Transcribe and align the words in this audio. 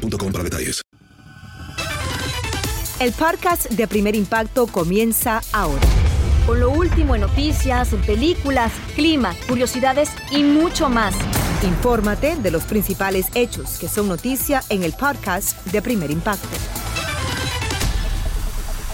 boostmobile.com 0.00 0.32
para 0.32 0.44
detalles. 0.44 0.82
El 3.00 3.12
podcast 3.12 3.70
de 3.70 3.88
Primer 3.88 4.14
Impacto 4.14 4.66
comienza 4.66 5.40
ahora. 5.52 5.80
Con 6.46 6.60
lo 6.60 6.70
último 6.70 7.14
en 7.14 7.22
noticias, 7.22 7.92
en 7.92 8.02
películas, 8.02 8.72
clima, 8.94 9.34
curiosidades 9.48 10.10
y 10.30 10.42
mucho 10.42 10.88
más. 10.88 11.14
Infórmate 11.62 12.36
de 12.36 12.50
los 12.50 12.64
principales 12.64 13.28
hechos 13.34 13.78
que 13.78 13.88
son 13.88 14.08
noticia 14.08 14.62
en 14.68 14.82
el 14.82 14.92
podcast 14.92 15.64
de 15.66 15.80
Primer 15.80 16.10
Impacto. 16.10 16.48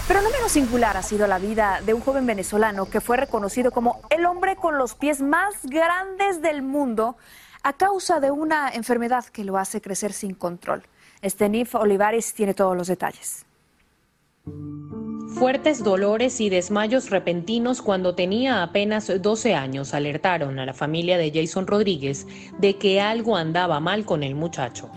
Pero 0.07 0.21
no 0.21 0.29
menos 0.29 0.53
singular 0.53 0.95
ha 0.95 1.03
sido 1.03 1.27
la 1.27 1.37
vida 1.37 1.81
de 1.85 1.93
un 1.93 1.99
joven 1.99 2.25
venezolano 2.25 2.89
que 2.89 3.01
fue 3.01 3.17
reconocido 3.17 3.71
como 3.71 4.01
el 4.09 4.25
hombre 4.25 4.55
con 4.55 4.77
los 4.77 4.95
pies 4.95 5.21
más 5.21 5.55
grandes 5.63 6.41
del 6.41 6.61
mundo 6.61 7.17
a 7.63 7.73
causa 7.73 8.21
de 8.21 8.31
una 8.31 8.69
enfermedad 8.69 9.25
que 9.25 9.43
lo 9.43 9.57
hace 9.57 9.81
crecer 9.81 10.13
sin 10.13 10.33
control. 10.33 10.83
Estenif 11.21 11.75
Olivares 11.75 12.33
tiene 12.33 12.53
todos 12.53 12.77
los 12.77 12.87
detalles. 12.87 13.45
Fuertes 15.37 15.83
dolores 15.83 16.41
y 16.41 16.49
desmayos 16.49 17.09
repentinos 17.09 17.81
cuando 17.81 18.15
tenía 18.15 18.63
apenas 18.63 19.11
12 19.21 19.53
años 19.53 19.93
alertaron 19.93 20.57
a 20.57 20.65
la 20.65 20.73
familia 20.73 21.17
de 21.17 21.31
Jason 21.31 21.67
Rodríguez 21.67 22.25
de 22.57 22.77
que 22.77 23.01
algo 23.01 23.37
andaba 23.37 23.79
mal 23.79 24.05
con 24.05 24.23
el 24.23 24.35
muchacho. 24.35 24.89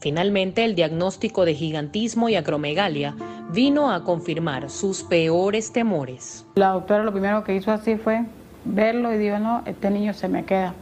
Finalmente, 0.00 0.64
el 0.64 0.74
diagnóstico 0.74 1.44
de 1.44 1.54
gigantismo 1.54 2.28
y 2.28 2.36
acromegalia 2.36 3.14
vino 3.50 3.90
a 3.90 4.04
confirmar 4.04 4.70
sus 4.70 5.02
peores 5.02 5.72
temores. 5.72 6.46
La 6.54 6.68
doctora 6.70 7.02
lo 7.02 7.12
primero 7.12 7.42
que 7.44 7.56
hizo 7.56 7.72
así 7.72 7.96
fue 7.96 8.24
verlo 8.64 9.12
y 9.12 9.18
dijo, 9.18 9.38
no, 9.38 9.62
este 9.66 9.90
niño 9.90 10.14
se 10.14 10.28
me 10.28 10.44
queda. 10.44 10.74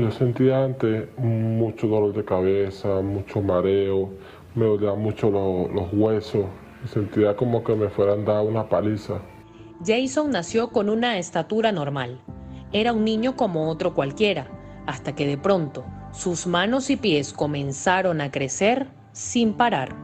Yo 0.00 0.10
sentía 0.10 0.62
antes 0.62 1.08
mucho 1.16 1.86
dolor 1.86 2.12
de 2.12 2.22
cabeza, 2.22 3.00
mucho 3.00 3.40
mareo, 3.40 4.10
me 4.54 4.66
dolían 4.66 5.00
mucho 5.00 5.30
los 5.30 5.88
huesos, 5.90 6.44
sentía 6.92 7.34
como 7.34 7.64
que 7.64 7.74
me 7.74 7.88
fueran 7.88 8.26
dar 8.26 8.44
una 8.44 8.68
paliza. 8.68 9.14
Jason 9.86 10.32
nació 10.32 10.68
con 10.68 10.90
una 10.90 11.16
estatura 11.16 11.72
normal. 11.72 12.20
Era 12.72 12.92
un 12.92 13.04
niño 13.04 13.36
como 13.36 13.70
otro 13.70 13.94
cualquiera, 13.94 14.48
hasta 14.86 15.14
que 15.14 15.26
de 15.26 15.38
pronto 15.38 15.84
sus 16.12 16.46
manos 16.46 16.90
y 16.90 16.96
pies 16.96 17.32
comenzaron 17.32 18.20
a 18.20 18.30
crecer 18.30 18.88
sin 19.12 19.54
parar. 19.54 19.94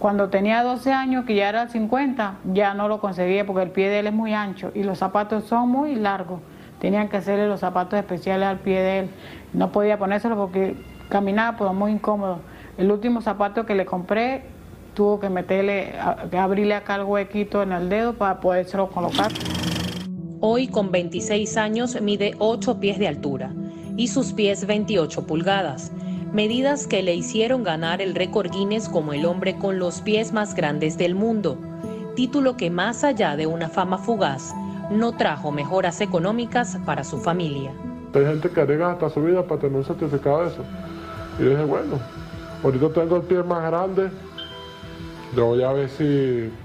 Cuando 0.00 0.30
tenía 0.30 0.64
12 0.64 0.92
años, 0.92 1.24
que 1.26 1.36
ya 1.36 1.48
era 1.48 1.68
50, 1.68 2.40
ya 2.52 2.74
no 2.74 2.88
lo 2.88 2.98
conseguía 2.98 3.46
porque 3.46 3.62
el 3.62 3.70
pie 3.70 3.88
de 3.88 4.00
él 4.00 4.08
es 4.08 4.12
muy 4.12 4.34
ancho 4.34 4.72
y 4.74 4.82
los 4.82 4.98
zapatos 4.98 5.44
son 5.44 5.68
muy 5.68 5.94
largos 5.94 6.40
tenían 6.82 7.08
que 7.08 7.16
hacerle 7.16 7.46
los 7.46 7.60
zapatos 7.60 7.96
especiales 7.96 8.48
al 8.48 8.58
pie 8.58 8.80
de 8.80 8.98
él. 8.98 9.10
No 9.52 9.70
podía 9.70 10.00
ponérselo 10.00 10.36
porque 10.36 10.74
caminaba 11.08 11.56
pues 11.56 11.72
muy 11.72 11.92
incómodo. 11.92 12.40
El 12.76 12.90
último 12.90 13.20
zapato 13.20 13.64
que 13.64 13.76
le 13.76 13.86
compré 13.86 14.42
tuvo 14.92 15.20
que 15.20 15.30
meterle, 15.30 15.94
abrirle 16.36 16.74
acá 16.74 16.96
el 16.96 17.04
huequito 17.04 17.62
en 17.62 17.70
el 17.70 17.88
dedo 17.88 18.14
para 18.14 18.40
podérselo 18.40 18.88
colocar. 18.88 19.30
Hoy 20.40 20.66
con 20.66 20.90
26 20.90 21.56
años 21.56 22.00
mide 22.02 22.34
8 22.40 22.80
pies 22.80 22.98
de 22.98 23.06
altura 23.06 23.52
y 23.96 24.08
sus 24.08 24.32
pies 24.32 24.66
28 24.66 25.24
pulgadas, 25.24 25.92
medidas 26.32 26.88
que 26.88 27.04
le 27.04 27.14
hicieron 27.14 27.62
ganar 27.62 28.02
el 28.02 28.16
récord 28.16 28.50
Guinness 28.50 28.88
como 28.88 29.12
el 29.12 29.24
hombre 29.24 29.54
con 29.54 29.78
los 29.78 30.00
pies 30.00 30.32
más 30.32 30.56
grandes 30.56 30.98
del 30.98 31.14
mundo, 31.14 31.58
título 32.16 32.56
que 32.56 32.70
más 32.70 33.04
allá 33.04 33.36
de 33.36 33.46
una 33.46 33.68
fama 33.68 33.98
fugaz, 33.98 34.52
no 34.98 35.12
trajo 35.12 35.50
mejoras 35.50 36.00
económicas 36.00 36.78
para 36.84 37.04
su 37.04 37.18
familia. 37.18 37.72
Hay 38.14 38.24
gente 38.26 38.50
que 38.50 38.60
arriesga 38.60 38.92
hasta 38.92 39.10
su 39.10 39.22
vida 39.22 39.42
para 39.42 39.60
tener 39.60 39.76
un 39.76 39.84
certificado 39.84 40.42
de 40.42 40.48
eso. 40.48 40.64
Y 41.38 41.44
dije, 41.44 41.64
bueno, 41.64 41.98
ahorita 42.62 42.90
tengo 42.90 43.16
el 43.16 43.22
pie 43.22 43.42
más 43.42 43.62
grande, 43.64 44.10
yo 45.34 45.46
voy 45.46 45.62
a 45.62 45.72
ver 45.72 45.88
si 45.88 46.04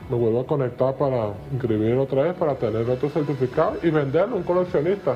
me 0.09 0.17
vuelvo 0.17 0.41
a 0.41 0.45
conectar 0.45 0.93
para 0.95 1.29
inscribir 1.53 1.95
otra 1.95 2.23
vez, 2.23 2.33
para 2.33 2.55
tener 2.55 2.89
otro 2.89 3.09
certificado 3.09 3.77
y 3.81 3.89
venderlo 3.89 4.35
a 4.35 4.37
un 4.39 4.43
coleccionista. 4.43 5.15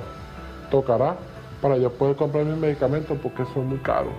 Tocará 0.70 1.18
para 1.62 1.78
yo 1.78 1.92
poder 1.92 2.16
comprar 2.16 2.46
mis 2.46 2.58
medicamentos 2.58 3.18
porque 3.22 3.44
son 3.54 3.68
muy 3.68 3.80
caros. 3.80 4.14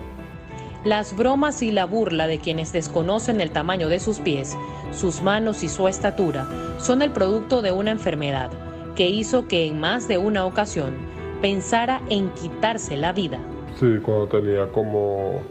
Las 0.85 1.15
bromas 1.15 1.63
y 1.63 1.71
la 1.71 1.85
burla 1.85 2.27
de 2.27 2.39
quienes 2.39 2.73
desconocen 2.73 3.41
el 3.41 3.49
tamaño 3.49 3.89
de 3.89 3.99
sus 3.99 4.19
pies, 4.19 4.55
sus 4.91 5.21
manos 5.23 5.63
y 5.63 5.69
su 5.69 5.87
estatura 5.87 6.45
son 6.77 7.01
el 7.01 7.11
producto 7.11 7.61
de 7.61 7.71
una 7.71 7.91
enfermedad 7.91 8.51
que 8.95 9.09
hizo 9.09 9.47
que 9.47 9.67
en 9.67 9.79
más 9.79 10.07
de 10.07 10.17
una 10.17 10.45
ocasión 10.45 10.93
pensara 11.41 12.01
en 12.09 12.29
quitarse 12.31 12.95
la 12.95 13.11
vida. 13.11 13.39
Sí, 13.79 13.99
cuando 14.03 14.27
tenía 14.27 14.67
como 14.67 15.41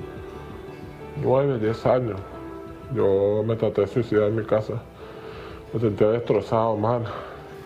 nueve, 1.23 1.59
diez 1.59 1.85
años, 1.85 2.21
yo 2.95 3.43
me 3.45 3.57
traté 3.57 3.83
de 3.83 3.87
suicidar 3.89 4.29
en 4.29 4.37
mi 4.37 4.45
casa. 4.45 4.75
Me 5.73 5.81
sentía 5.81 6.09
destrozado, 6.09 6.77
mal. 6.77 7.05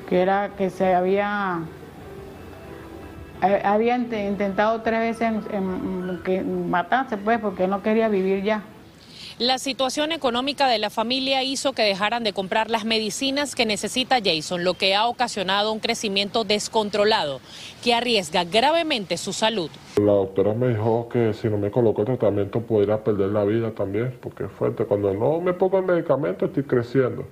Que 0.09 0.21
era 0.21 0.51
que 0.57 0.71
se 0.71 0.95
había 0.95 1.61
eh, 3.43 3.61
había 3.65 3.97
intentado 3.97 4.81
tres 4.81 5.01
veces 5.01 5.33
matarse, 6.69 7.17
pues, 7.19 7.39
porque 7.39 7.67
no 7.67 7.83
quería 7.83 8.09
vivir 8.09 8.43
ya. 8.43 8.63
La 9.39 9.59
situación 9.59 10.13
económica 10.13 10.67
de 10.67 10.79
la 10.79 10.89
familia 10.89 11.43
hizo 11.43 11.75
que 11.75 11.83
dejaran 11.83 12.25
de 12.25 12.33
comprar 12.33 12.71
las 12.71 12.87
medicinas 12.87 13.55
que 13.55 13.67
necesita 13.67 14.17
Jason, 14.25 14.65
lo 14.65 14.73
que 14.73 14.95
ha 14.95 15.07
ocasionado 15.07 15.75
un 15.75 15.79
crecimiento 15.79 16.45
descontrolado 16.45 17.41
que 17.85 17.93
arriesga 17.93 18.45
gravemente 18.45 19.19
su 19.19 19.35
salud. 19.35 19.69
La 19.99 20.13
doctora 20.13 20.55
me 20.55 20.69
dijo 20.69 21.11
que 21.11 21.35
si 21.35 21.51
no 21.51 21.59
me 21.59 21.71
coloco 21.71 22.01
el 22.01 22.07
tratamiento 22.07 22.63
podría 22.63 23.05
perder 23.05 23.29
la 23.29 23.45
vida 23.45 23.73
también, 23.73 24.17
porque 24.23 24.45
es 24.45 24.51
fuerte. 24.53 24.87
Cuando 24.87 25.13
no 25.13 25.39
me 25.43 25.53
pongo 25.53 25.81
el 25.81 25.85
medicamento 25.85 26.47
estoy 26.47 26.63
creciendo. 26.63 27.27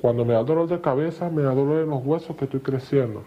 Cuando 0.00 0.24
me 0.24 0.32
da 0.32 0.42
dolor 0.44 0.68
de 0.68 0.80
cabeza, 0.80 1.28
me 1.28 1.42
da 1.42 1.54
dolor 1.54 1.82
en 1.82 1.90
los 1.90 2.02
huesos 2.02 2.34
que 2.34 2.46
estoy 2.46 2.60
creciendo. 2.60 3.24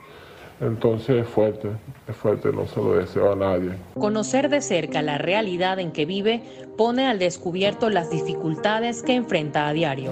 Entonces 0.62 1.24
es 1.24 1.28
fuerte, 1.28 1.70
es 2.08 2.16
fuerte, 2.16 2.52
no 2.52 2.66
se 2.66 2.80
lo 2.80 2.94
deseo 2.94 3.34
a 3.34 3.36
nadie. 3.36 3.72
Conocer 4.00 4.50
de 4.50 4.62
cerca 4.62 5.02
la 5.02 5.18
realidad 5.18 5.80
en 5.80 5.92
que 5.92 6.06
vive 6.06 6.42
pone 6.78 7.08
al 7.08 7.20
descubierto 7.20 7.90
las 7.90 8.10
dificultades 8.10 9.04
que 9.04 9.16
enfrenta 9.16 9.68
a 9.68 9.74
diario. 9.74 10.12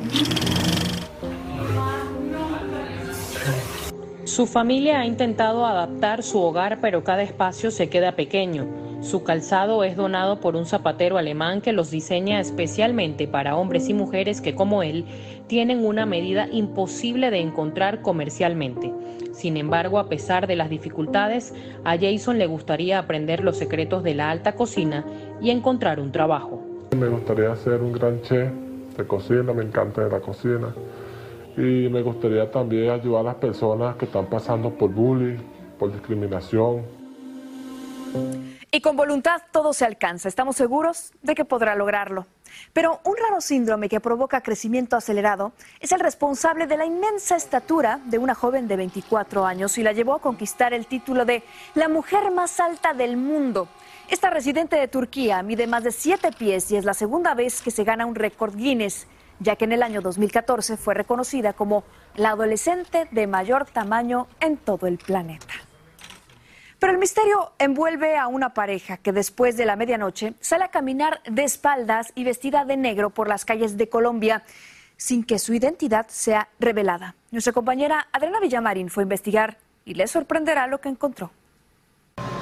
Su 4.25 4.47
familia 4.47 5.01
ha 5.01 5.05
intentado 5.05 5.65
adaptar 5.65 6.23
su 6.23 6.41
hogar, 6.41 6.79
pero 6.81 7.03
cada 7.03 7.23
espacio 7.23 7.71
se 7.71 7.89
queda 7.89 8.13
pequeño. 8.13 8.67
Su 9.01 9.23
calzado 9.23 9.83
es 9.83 9.95
donado 9.95 10.39
por 10.39 10.55
un 10.55 10.65
zapatero 10.65 11.17
alemán 11.17 11.61
que 11.61 11.73
los 11.73 11.91
diseña 11.91 12.39
especialmente 12.39 13.27
para 13.27 13.57
hombres 13.57 13.89
y 13.89 13.93
mujeres 13.93 14.41
que, 14.41 14.55
como 14.55 14.81
él, 14.81 15.05
tienen 15.47 15.85
una 15.85 16.05
medida 16.05 16.47
imposible 16.51 17.29
de 17.29 17.41
encontrar 17.41 18.01
comercialmente. 18.01 18.93
Sin 19.33 19.57
embargo, 19.57 19.97
a 19.97 20.07
pesar 20.07 20.45
de 20.45 20.55
las 20.55 20.69
dificultades, 20.69 21.53
a 21.83 21.97
Jason 21.97 22.37
le 22.37 22.45
gustaría 22.45 22.99
aprender 22.99 23.43
los 23.43 23.57
secretos 23.57 24.03
de 24.03 24.13
la 24.13 24.29
alta 24.29 24.53
cocina 24.53 25.03
y 25.41 25.49
encontrar 25.49 25.99
un 25.99 26.11
trabajo. 26.11 26.61
Me 26.95 27.07
gustaría 27.07 27.53
ser 27.55 27.81
un 27.81 27.91
gran 27.91 28.21
chef 28.21 28.51
de 28.95 29.07
cocina, 29.07 29.51
me 29.51 29.63
encanta 29.63 30.07
la 30.07 30.19
cocina. 30.19 30.73
Y 31.57 31.89
me 31.89 32.01
gustaría 32.03 32.49
también 32.49 32.91
ayudar 32.91 33.21
a 33.21 33.23
las 33.23 33.35
personas 33.35 33.95
que 33.95 34.05
están 34.05 34.27
pasando 34.27 34.69
por 34.69 34.91
bullying, 34.91 35.37
por 35.79 35.91
discriminación. 35.91 36.83
Y 38.75 38.81
con 38.81 38.95
voluntad 38.95 39.39
todo 39.51 39.71
se 39.71 39.85
alcanza. 39.85 40.27
Estamos 40.27 40.55
seguros 40.55 41.11
de 41.21 41.35
que 41.35 41.45
podrá 41.45 41.75
lograrlo. 41.75 42.25
Pero 42.73 43.01
un 43.03 43.15
raro 43.15 43.39
síndrome 43.39 43.87
que 43.87 43.99
provoca 43.99 44.41
crecimiento 44.41 44.95
acelerado 44.95 45.51
es 45.79 45.91
el 45.91 45.99
responsable 45.99 46.65
de 46.65 46.77
la 46.77 46.85
inmensa 46.85 47.35
estatura 47.35 47.99
de 48.05 48.17
una 48.17 48.33
joven 48.33 48.67
de 48.67 48.75
24 48.75 49.45
años 49.45 49.77
y 49.77 49.83
la 49.83 49.91
llevó 49.91 50.15
a 50.15 50.21
conquistar 50.21 50.73
el 50.73 50.87
título 50.87 51.23
de 51.23 51.43
la 51.75 51.87
mujer 51.87 52.31
más 52.31 52.59
alta 52.59 52.95
del 52.95 53.15
mundo. 53.15 53.67
Esta 54.09 54.31
residente 54.31 54.75
de 54.75 54.87
Turquía 54.87 55.43
mide 55.43 55.67
más 55.67 55.83
de 55.83 55.91
7 55.91 56.31
pies 56.31 56.71
y 56.71 56.75
es 56.75 56.83
la 56.83 56.95
segunda 56.95 57.35
vez 57.35 57.61
que 57.61 57.69
se 57.69 57.83
gana 57.83 58.07
un 58.07 58.15
récord 58.15 58.55
Guinness, 58.55 59.05
ya 59.39 59.55
que 59.55 59.65
en 59.65 59.73
el 59.73 59.83
año 59.83 60.01
2014 60.01 60.77
fue 60.77 60.95
reconocida 60.95 61.53
como 61.53 61.83
la 62.15 62.31
adolescente 62.31 63.07
de 63.11 63.27
mayor 63.27 63.67
tamaño 63.67 64.25
en 64.39 64.57
todo 64.57 64.87
el 64.87 64.97
planeta. 64.97 65.53
Pero 66.83 66.91
el 66.91 66.99
misterio 66.99 67.53
envuelve 67.59 68.17
a 68.17 68.27
una 68.27 68.53
pareja 68.53 68.97
que 68.97 69.13
después 69.13 69.55
de 69.55 69.65
la 69.65 69.77
medianoche 69.77 70.33
sale 70.41 70.65
a 70.65 70.67
caminar 70.67 71.21
de 71.23 71.45
espaldas 71.45 72.11
y 72.13 72.25
vestida 72.25 72.65
de 72.65 72.75
negro 72.75 73.09
por 73.09 73.29
las 73.29 73.45
calles 73.45 73.77
de 73.77 73.87
Colombia 73.87 74.43
sin 74.97 75.23
que 75.23 75.39
su 75.39 75.53
identidad 75.53 76.07
sea 76.09 76.49
revelada. 76.59 77.15
Nuestra 77.31 77.53
compañera 77.53 78.09
Adriana 78.11 78.41
Villamarín 78.41 78.89
fue 78.89 79.03
a 79.03 79.05
investigar 79.05 79.57
y 79.85 79.93
le 79.93 80.07
sorprenderá 80.07 80.67
lo 80.67 80.81
que 80.81 80.89
encontró. 80.89 81.31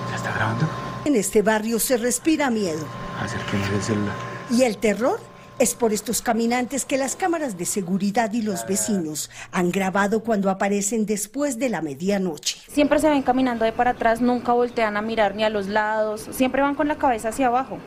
¿Se 0.09 0.15
está 0.15 0.33
grabando? 0.33 0.67
En 1.05 1.15
este 1.15 1.43
barrio 1.43 1.77
se 1.77 1.97
respira 1.97 2.49
miedo. 2.49 2.83
Acérquense 3.21 3.75
el 3.75 3.83
celular. 3.83 4.15
Y 4.49 4.63
el 4.63 4.79
terror 4.79 5.19
es 5.61 5.75
por 5.75 5.93
estos 5.93 6.23
caminantes 6.23 6.85
que 6.85 6.97
las 6.97 7.15
cámaras 7.15 7.55
de 7.55 7.65
seguridad 7.65 8.33
y 8.33 8.41
los 8.41 8.65
vecinos 8.65 9.29
han 9.51 9.69
grabado 9.69 10.23
cuando 10.23 10.49
aparecen 10.49 11.05
después 11.05 11.59
de 11.59 11.69
la 11.69 11.83
medianoche. 11.83 12.57
Siempre 12.67 12.97
se 12.97 13.07
ven 13.07 13.21
caminando 13.21 13.63
de 13.63 13.71
para 13.71 13.91
atrás, 13.91 14.21
nunca 14.21 14.53
voltean 14.53 14.97
a 14.97 15.03
mirar 15.03 15.35
ni 15.35 15.43
a 15.43 15.51
los 15.51 15.67
lados, 15.67 16.27
siempre 16.31 16.63
van 16.63 16.73
con 16.73 16.87
la 16.87 16.97
cabeza 16.97 17.29
hacia 17.29 17.45
abajo 17.45 17.77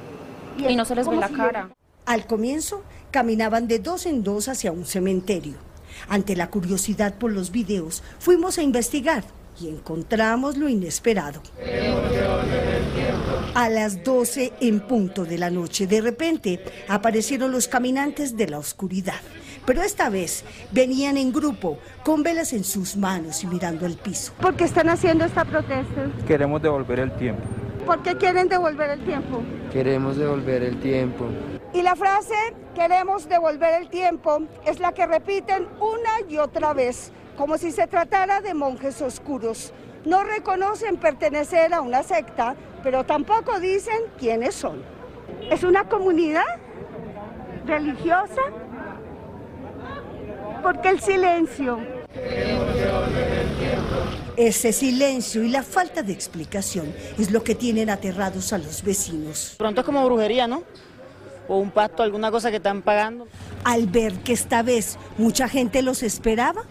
y 0.57 0.77
no 0.77 0.85
se 0.85 0.95
les 0.95 1.09
ve 1.09 1.17
la 1.17 1.29
cara. 1.29 1.71
Al 2.07 2.29
comienzo 2.29 2.85
caminaban 3.11 3.67
de 3.67 3.81
dos 3.81 4.07
en 4.07 4.23
dos 4.23 4.47
hacia 4.47 4.71
un 4.71 4.87
cementerio. 4.87 5.55
Ante 6.09 6.37
la 6.37 6.51
curiosidad 6.51 7.15
por 7.15 7.33
los 7.33 7.51
videos, 7.51 8.05
fuimos 8.21 8.57
a 8.59 8.63
investigar 8.63 9.25
y 9.61 9.69
encontramos 9.69 10.57
lo 10.57 10.69
inesperado. 10.69 11.41
A 13.55 13.69
las 13.69 14.03
12 14.03 14.53
en 14.61 14.81
punto 14.81 15.25
de 15.25 15.39
la 15.39 15.51
noche, 15.51 15.87
de 15.87 16.01
repente 16.01 16.61
aparecieron 16.89 17.53
los 17.53 17.69
caminantes 17.69 18.37
de 18.37 18.49
la 18.49 18.59
oscuridad. 18.59 19.21
Pero 19.67 19.83
esta 19.83 20.11
vez 20.11 20.45
venían 20.73 21.17
en 21.17 21.33
grupo, 21.33 21.79
con 22.05 22.23
velas 22.23 22.53
en 22.53 22.65
sus 22.65 22.97
manos 22.97 23.43
y 23.43 23.47
mirando 23.47 23.87
el 23.87 23.97
piso. 23.97 24.33
¿Por 24.41 24.57
qué 24.57 24.65
están 24.65 24.91
haciendo 24.91 25.25
esta 25.25 25.45
protesta? 25.45 26.11
Queremos 26.27 26.61
devolver 26.61 26.99
el 27.01 27.13
tiempo. 27.17 27.43
¿Por 27.87 28.03
qué 28.03 28.17
quieren 28.17 28.49
devolver 28.49 28.91
el 28.91 29.05
tiempo? 29.05 29.43
Queremos 29.73 30.17
devolver 30.17 30.63
el 30.63 30.81
tiempo. 30.81 31.27
Y 31.73 31.83
la 31.83 31.97
frase 31.97 32.35
queremos 32.75 33.29
devolver 33.29 33.83
el 33.83 33.89
tiempo 33.89 34.43
es 34.67 34.81
la 34.81 34.93
que 34.93 35.07
repiten 35.07 35.67
una 35.81 36.29
y 36.29 36.39
otra 36.39 36.73
vez, 36.73 37.13
como 37.37 37.59
si 37.59 37.73
se 37.73 37.87
tratara 37.87 38.41
de 38.41 38.55
monjes 38.55 39.01
oscuros. 39.03 39.73
No 40.05 40.23
reconocen 40.23 40.97
pertenecer 40.97 41.73
a 41.73 41.81
una 41.81 42.03
secta, 42.03 42.55
pero 42.83 43.05
tampoco 43.05 43.59
dicen 43.61 43.97
quiénes 44.19 44.55
son. 44.55 44.83
¿Es 45.51 45.63
una 45.63 45.89
comunidad 45.89 46.45
religiosa? 47.67 48.43
¿Por 50.63 50.81
qué 50.81 50.89
el 50.91 51.01
silencio? 51.01 51.79
Ese 54.37 54.73
silencio 54.73 55.43
y 55.43 55.49
la 55.49 55.63
falta 55.63 56.03
de 56.03 56.13
explicación 56.13 56.93
es 57.19 57.31
lo 57.31 57.45
que 57.45 57.55
tienen 57.55 57.89
aterrados 57.89 58.53
a 58.53 58.59
los 58.59 58.83
vecinos. 58.83 59.55
Pronto 59.59 59.81
es 59.81 59.87
como 59.87 60.05
brujería, 60.05 60.47
¿no? 60.47 60.65
O 61.49 61.59
un 61.59 61.71
pacto, 61.71 62.03
alguna 62.03 62.31
cosa 62.31 62.51
que 62.51 62.57
están 62.57 62.83
pagando. 62.83 63.29
Al 63.65 63.87
ver 63.87 64.15
que 64.21 64.33
esta 64.33 64.63
vez 64.63 64.99
mucha 65.19 65.49
gente 65.49 65.83
los 65.83 66.03
esperaba, 66.03 66.63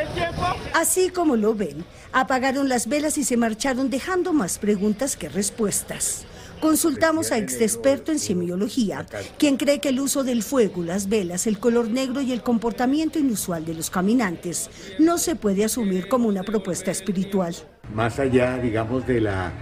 el 0.00 0.08
tiempo? 0.14 0.42
así 0.74 1.10
como 1.10 1.36
lo 1.36 1.54
ven, 1.54 1.84
apagaron 2.12 2.68
las 2.68 2.86
velas 2.86 3.18
y 3.18 3.24
se 3.24 3.36
marcharon 3.36 3.90
dejando 3.90 4.32
más 4.32 4.58
preguntas 4.58 5.16
que 5.16 5.28
respuestas. 5.28 6.24
Consultamos 6.60 7.32
a 7.32 7.38
ex 7.38 7.60
experto 7.60 8.12
en 8.12 8.20
semiología, 8.20 9.04
quien 9.36 9.56
cree 9.56 9.80
que 9.80 9.88
el 9.88 9.98
uso 9.98 10.22
del 10.22 10.44
fuego, 10.44 10.84
las 10.84 11.08
velas, 11.08 11.48
el 11.48 11.58
color 11.58 11.88
negro 11.90 12.20
y 12.20 12.30
el 12.30 12.42
comportamiento 12.42 13.18
inusual 13.18 13.64
de 13.64 13.74
los 13.74 13.90
caminantes 13.90 14.70
no 15.00 15.18
se 15.18 15.34
puede 15.34 15.64
asumir 15.64 16.06
como 16.06 16.28
una 16.28 16.44
propuesta 16.44 16.92
espiritual. 16.92 17.56
Más 17.92 18.20
allá, 18.20 18.58
digamos, 18.58 19.04
de 19.08 19.20
la 19.22 19.52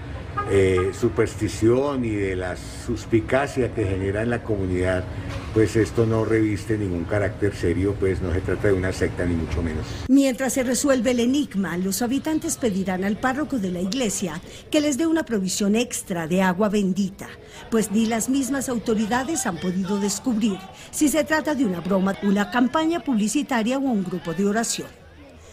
eh, 0.51 0.91
superstición 0.99 2.05
y 2.05 2.11
de 2.11 2.35
la 2.35 2.57
suspicacia 2.57 3.73
que 3.73 3.85
genera 3.85 4.23
en 4.23 4.31
la 4.31 4.43
comunidad, 4.43 5.05
pues 5.55 5.77
esto 5.77 6.07
no 6.07 6.25
reviste 6.25 6.77
ningún 6.77 7.05
carácter 7.05 7.55
serio, 7.55 7.95
pues 7.99 8.21
no 8.21 8.33
se 8.33 8.41
trata 8.41 8.69
de 8.69 8.75
una 8.75 8.93
secta 8.93 9.25
ni 9.25 9.35
mucho 9.35 9.63
menos. 9.63 9.87
Mientras 10.09 10.55
se 10.55 10.63
resuelve 10.63 11.13
el 11.13 11.21
enigma, 11.21 11.77
los 11.77 12.03
habitantes 12.03 12.57
pedirán 12.57 13.05
al 13.05 13.17
párroco 13.17 13.59
de 13.59 13.71
la 13.71 13.81
iglesia 13.81 14.41
que 14.71 14.81
les 14.81 14.99
dé 14.99 15.07
una 15.07 15.25
provisión 15.25 15.77
extra 15.77 16.27
de 16.27 16.43
agua 16.43 16.69
bendita, 16.69 17.29
pues 17.71 17.91
ni 17.93 18.07
las 18.07 18.29
mismas 18.29 18.69
autoridades 18.69 19.47
han 19.47 19.59
podido 19.59 19.99
descubrir 20.01 20.59
si 20.91 21.09
se 21.09 21.25
trata 21.25 21.55
de 21.55 21.65
una 21.65 21.81
broma, 21.81 22.17
una 22.23 22.51
campaña 22.51 23.01
publicitaria 23.01 23.79
o 23.79 23.83
un 23.83 24.05
grupo 24.05 24.35
de 24.35 24.47
oración. 24.47 24.89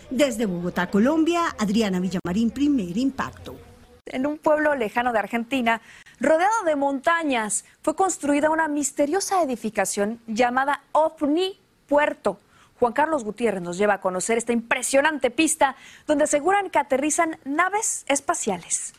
Desde 0.10 0.46
Bogotá, 0.46 0.90
Colombia, 0.90 1.56
Adriana 1.60 2.00
Villamarín, 2.00 2.50
primer 2.50 2.98
impacto 2.98 3.67
en 4.12 4.26
un 4.26 4.38
pueblo 4.38 4.76
lejano 4.76 5.14
de 5.14 5.20
Argentina, 5.20 5.82
rodeado 6.20 6.64
de 6.66 6.76
montañas, 6.76 7.66
fue 7.82 7.96
construida 7.96 8.50
una 8.50 8.68
misteriosa 8.68 9.42
edificación 9.42 10.20
llamada 10.28 10.82
OVNI 10.92 11.60
Puerto. 11.88 12.40
Juan 12.80 12.94
Carlos 12.94 13.24
Gutiérrez 13.24 13.62
nos 13.62 13.78
lleva 13.78 13.96
a 13.96 14.02
conocer 14.02 14.38
esta 14.38 14.54
impresionante 14.54 15.32
pista 15.32 15.76
donde 16.06 16.26
aseguran 16.26 16.70
que 16.70 16.80
aterrizan 16.80 17.40
naves 17.44 18.06
espaciales. 18.08 18.94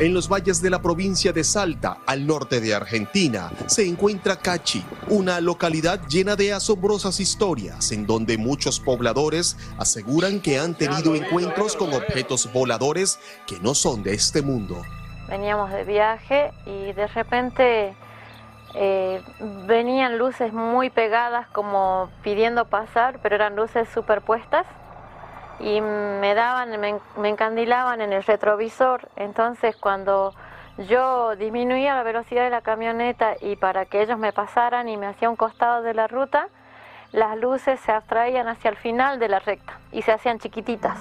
En 0.00 0.14
los 0.14 0.30
valles 0.30 0.62
de 0.62 0.70
la 0.70 0.80
provincia 0.80 1.30
de 1.30 1.44
Salta, 1.44 1.98
al 2.06 2.26
norte 2.26 2.62
de 2.62 2.74
Argentina, 2.74 3.52
se 3.66 3.86
encuentra 3.86 4.36
Cachi, 4.36 4.82
una 5.10 5.42
localidad 5.42 6.00
llena 6.08 6.36
de 6.36 6.54
asombrosas 6.54 7.20
historias 7.20 7.92
en 7.92 8.06
donde 8.06 8.38
muchos 8.38 8.80
pobladores 8.80 9.58
aseguran 9.76 10.40
que 10.40 10.58
han 10.58 10.72
tenido 10.72 11.14
encuentros 11.14 11.76
con 11.76 11.92
objetos 11.92 12.50
voladores 12.50 13.20
que 13.46 13.60
no 13.60 13.74
son 13.74 14.02
de 14.02 14.14
este 14.14 14.40
mundo. 14.40 14.80
Veníamos 15.28 15.70
de 15.70 15.84
viaje 15.84 16.50
y 16.64 16.94
de 16.94 17.06
repente 17.06 17.94
eh, 18.74 19.22
venían 19.66 20.16
luces 20.16 20.50
muy 20.54 20.88
pegadas 20.88 21.46
como 21.48 22.08
pidiendo 22.22 22.64
pasar, 22.64 23.20
pero 23.22 23.34
eran 23.34 23.54
luces 23.54 23.86
superpuestas 23.92 24.64
y 25.60 25.80
me 25.80 26.34
daban, 26.34 26.78
me, 26.80 27.28
encandilaban 27.28 28.00
en 28.00 28.12
el 28.12 28.22
retrovisor. 28.24 29.08
Entonces 29.16 29.76
cuando 29.76 30.34
yo 30.88 31.36
disminuía 31.36 31.94
la 31.94 32.02
velocidad 32.02 32.44
de 32.44 32.50
la 32.50 32.62
camioneta 32.62 33.36
y 33.40 33.56
para 33.56 33.84
que 33.84 34.02
ellos 34.02 34.18
me 34.18 34.32
pasaran 34.32 34.88
y 34.88 34.96
me 34.96 35.06
hacía 35.06 35.28
un 35.28 35.36
costado 35.36 35.82
de 35.82 35.94
la 35.94 36.06
ruta, 36.06 36.48
las 37.12 37.36
luces 37.36 37.80
se 37.80 37.92
abstraían 37.92 38.48
hacia 38.48 38.70
el 38.70 38.76
final 38.76 39.18
de 39.18 39.28
la 39.28 39.40
recta 39.40 39.78
y 39.92 40.02
se 40.02 40.12
hacían 40.12 40.38
chiquititas. 40.38 40.98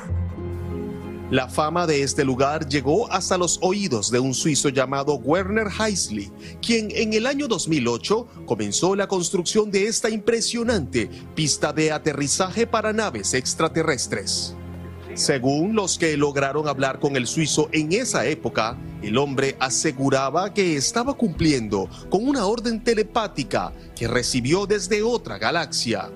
La 1.32 1.48
fama 1.48 1.86
de 1.86 2.02
este 2.02 2.26
lugar 2.26 2.68
llegó 2.68 3.12
hasta 3.12 3.38
los 3.38 3.60
oídos 3.62 4.10
de 4.10 4.20
un 4.20 4.34
suizo 4.34 4.70
llamado 4.70 5.14
Werner 5.14 5.68
Heisley, 5.68 6.32
quien 6.60 6.90
en 6.90 7.14
el 7.14 7.28
año 7.28 7.48
2008 7.48 8.28
comenzó 8.48 8.96
la 8.96 9.08
construcción 9.08 9.70
de 9.70 9.86
esta 9.86 10.10
impresionante 10.10 11.08
pista 11.36 11.72
de 11.72 11.92
aterrizaje 11.92 12.66
para 12.66 12.94
naves 12.94 13.36
extraterrestres. 13.36 14.56
Según 15.14 15.76
los 15.76 16.00
que 16.00 16.18
lograron 16.18 16.68
hablar 16.68 17.00
con 17.00 17.16
el 17.16 17.28
suizo 17.28 17.70
en 17.74 17.94
esa 17.94 18.26
época, 18.26 18.76
el 19.04 19.16
hombre 19.16 19.56
aseguraba 19.60 20.52
que 20.52 20.78
estaba 20.78 21.14
cumpliendo 21.14 21.88
con 22.10 22.28
una 22.28 22.48
orden 22.48 22.84
telepática 22.84 23.72
que 23.96 24.08
recibió 24.08 24.66
desde 24.66 25.04
otra 25.04 25.38
galaxia. 25.38 26.10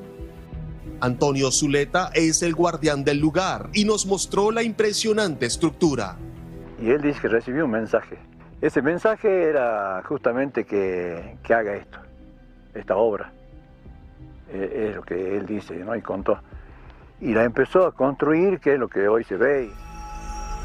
Antonio 1.00 1.52
Zuleta 1.52 2.12
es 2.14 2.44
el 2.44 2.54
guardián 2.54 3.04
del 3.04 3.20
lugar 3.20 3.70
y 3.74 3.86
nos 3.86 4.06
mostró 4.06 4.52
la 4.52 4.64
impresionante 4.64 5.46
estructura. 5.46 6.16
Y 6.82 6.90
él 6.90 7.02
dice 7.02 7.22
que 7.22 7.28
recibió 7.28 7.66
un 7.66 7.72
mensaje. 7.72 8.18
Ese 8.62 8.82
mensaje 8.82 9.50
era 9.50 10.02
justamente 10.06 10.64
que, 10.66 11.38
haga 11.50 11.76
esto, 11.76 12.00
esta 12.74 12.96
obra. 12.96 13.32
E, 14.52 14.88
es, 14.90 14.96
lo 14.96 15.04
que 15.04 15.38
él 15.38 15.46
dice, 15.46 15.76
¿no? 15.78 15.96
Y 15.96 16.02
contó. 16.02 16.40
Y 17.20 17.34
la 17.34 17.44
empezó 17.44 17.86
a 17.86 17.92
construir, 17.92 18.60
que 18.60 18.74
es 18.74 18.80
lo 18.80 18.88
que 18.88 19.08
hoy 19.08 19.24
se 19.24 19.36
ve. 19.36 19.70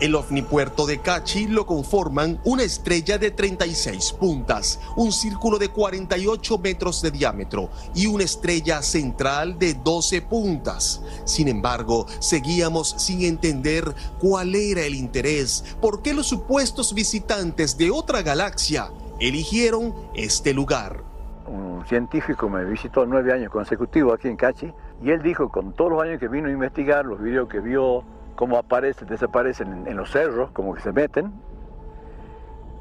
El 0.01 0.15
ovnipuerto 0.15 0.87
de 0.87 1.01
Cachi 1.01 1.49
lo 1.49 1.67
conforman 1.67 2.41
una 2.45 2.63
estrella 2.63 3.19
de 3.19 3.33
36 3.33 4.13
puntas, 4.13 4.81
un 4.95 5.11
círculo 5.11 5.59
de 5.59 5.71
48 5.71 6.59
metros 6.59 7.03
de 7.03 7.11
diámetro 7.11 7.69
y 7.97 8.07
una 8.07 8.23
estrella 8.23 8.81
central 8.83 9.59
de 9.59 9.75
12 9.75 10.23
puntas. 10.23 11.03
Sin 11.25 11.49
embargo, 11.49 12.07
seguíamos 12.21 12.95
sin 12.99 13.23
entender 13.23 13.93
cuál 14.21 14.55
era 14.55 14.83
el 14.83 14.95
interés, 14.95 15.77
por 15.81 16.01
qué 16.01 16.15
los 16.15 16.29
supuestos 16.29 16.95
visitantes 16.95 17.77
de 17.77 17.91
otra 17.91 18.23
galaxia 18.23 18.93
eligieron 19.19 19.93
este 20.15 20.55
lugar. 20.55 21.03
Un 21.49 21.85
científico 21.89 22.49
me 22.49 22.65
visitó 22.65 23.05
nueve 23.05 23.33
años 23.33 23.51
consecutivos 23.51 24.15
aquí 24.15 24.29
en 24.29 24.37
Cachi 24.37 24.73
y 25.03 25.11
él 25.11 25.23
dijo 25.23 25.49
con 25.49 25.73
todos 25.73 25.91
los 25.91 26.03
años 26.03 26.21
que 26.21 26.29
vino 26.29 26.47
a 26.47 26.53
investigar, 26.53 27.05
los 27.05 27.21
videos 27.21 27.49
que 27.49 27.59
vio, 27.59 28.05
cómo 28.39 28.57
aparecen, 28.57 29.09
desaparecen 29.09 29.89
en, 29.89 29.97
los 29.97 30.13
cerros, 30.13 30.53
como 30.53 30.73
que 30.73 30.81
se 30.81 30.93
meten, 30.93 31.33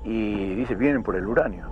y 0.04 0.54
dice, 0.54 0.76
vienen 0.76 1.02
por 1.02 1.16
el 1.16 1.26
uranio. 1.26 1.66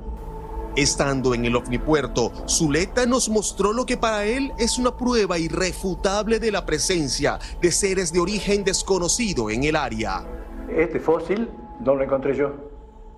Estando 0.76 1.36
en 1.36 1.46
el 1.46 1.56
ovnipuerto, 1.56 2.32
Zuleta 2.50 3.06
nos 3.06 3.30
mostró 3.30 3.74
lo 3.74 3.86
que 3.86 3.96
para 3.96 4.26
él 4.26 4.52
es 4.58 4.80
una 4.80 4.98
prueba 4.98 5.38
irrefutable 5.38 6.40
de 6.40 6.52
la 6.52 6.66
presencia 6.66 7.38
de 7.62 7.72
seres 7.72 8.12
de 8.12 8.20
origen 8.20 8.64
desconocido 8.64 9.52
en 9.52 9.64
el 9.66 9.76
área. 9.76 10.24
Este 10.68 11.00
fósil 11.00 11.48
no 11.80 11.94
lo 11.94 12.04
encontré 12.04 12.34
yo, 12.34 12.54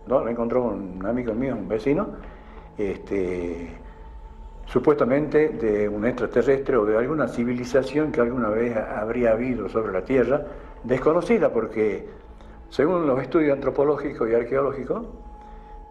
no 0.06 0.20
lo 0.20 0.30
encontró 0.30 0.66
un 0.66 1.04
amigo 1.06 1.34
mío, 1.34 1.56
un 1.56 1.70
vecino, 1.70 2.10
este, 2.78 3.72
supuestamente 4.72 5.50
de 5.50 5.88
un 5.88 6.06
extraterrestre 6.06 6.78
o 6.78 6.86
de 6.86 6.98
alguna 6.98 7.28
civilización 7.28 8.12
que 8.12 8.22
alguna 8.22 8.50
vez 8.50 8.76
habría 8.76 9.32
habido 9.32 9.70
sobre 9.70 9.94
la 9.94 10.04
Tierra, 10.04 10.46
desconocida 10.84 11.52
porque 11.52 12.08
según 12.70 13.08
los 13.08 13.22
estudios 13.22 13.54
antropológicos 13.54 14.30
y 14.30 14.34
arqueológicos, 14.34 15.06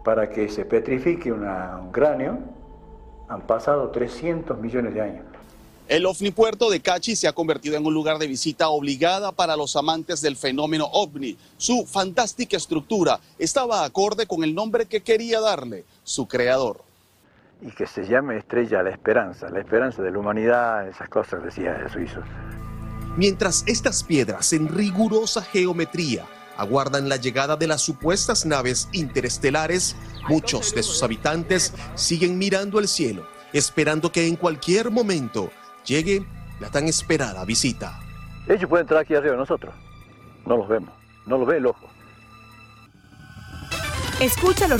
para 0.03 0.29
que 0.29 0.47
se 0.47 0.63
petrifique 0.63 1.31
un 1.31 1.91
cráneo 1.91 2.39
han 3.27 3.41
pasado 3.41 3.89
300 3.89 4.57
millones 4.59 4.93
de 4.93 5.01
años. 5.01 5.25
El 5.87 6.05
ovnipuerto 6.05 6.69
de 6.69 6.81
Cachi 6.81 7.15
se 7.15 7.27
ha 7.27 7.33
convertido 7.33 7.77
en 7.77 7.85
un 7.85 7.93
lugar 7.93 8.17
de 8.17 8.27
visita 8.27 8.69
obligada 8.69 9.31
para 9.31 9.55
los 9.55 9.75
amantes 9.75 10.21
del 10.21 10.35
fenómeno 10.35 10.85
ovni. 10.91 11.37
Su 11.57 11.85
fantástica 11.85 12.57
estructura 12.57 13.19
estaba 13.39 13.85
acorde 13.85 14.27
con 14.27 14.43
el 14.43 14.53
nombre 14.53 14.85
que 14.85 15.01
quería 15.01 15.39
darle 15.39 15.85
su 16.03 16.27
creador. 16.27 16.86
Y 17.61 17.71
que 17.71 17.87
se 17.87 18.05
llame 18.05 18.37
Estrella 18.37 18.83
la 18.83 18.91
Esperanza, 18.91 19.49
la 19.49 19.59
esperanza 19.59 20.01
de 20.01 20.11
la 20.11 20.19
humanidad, 20.19 20.87
esas 20.87 21.09
cosas 21.09 21.43
decía 21.43 21.75
el 21.75 21.89
suizo. 21.89 22.21
Mientras 23.17 23.63
estas 23.65 24.03
piedras 24.03 24.53
en 24.53 24.67
rigurosa 24.67 25.41
geometría 25.41 26.25
aguardan 26.55 27.09
la 27.09 27.15
llegada 27.15 27.55
de 27.55 27.67
las 27.67 27.81
supuestas 27.81 28.45
naves 28.45 28.89
interestelares, 28.91 29.95
muchos 30.29 30.73
de 30.75 30.83
sus 30.83 31.01
habitantes 31.01 31.73
siguen 31.95 32.37
mirando 32.37 32.79
el 32.79 32.87
cielo, 32.87 33.25
esperando 33.53 34.11
que 34.11 34.27
en 34.27 34.35
cualquier 34.35 34.91
momento 34.91 35.49
llegue 35.85 36.25
la 36.59 36.69
tan 36.69 36.87
esperada 36.87 37.43
visita. 37.45 37.99
Ellos 38.47 38.69
pueden 38.69 38.83
entrar 38.83 39.01
aquí 39.01 39.15
arriba 39.15 39.33
de 39.33 39.39
nosotros. 39.39 39.73
No 40.45 40.57
los 40.57 40.67
vemos, 40.67 40.89
no 41.25 41.37
los 41.37 41.47
ve 41.47 41.57
el 41.57 41.65
ojo. 41.65 41.87
Escúchalo. 44.19 44.77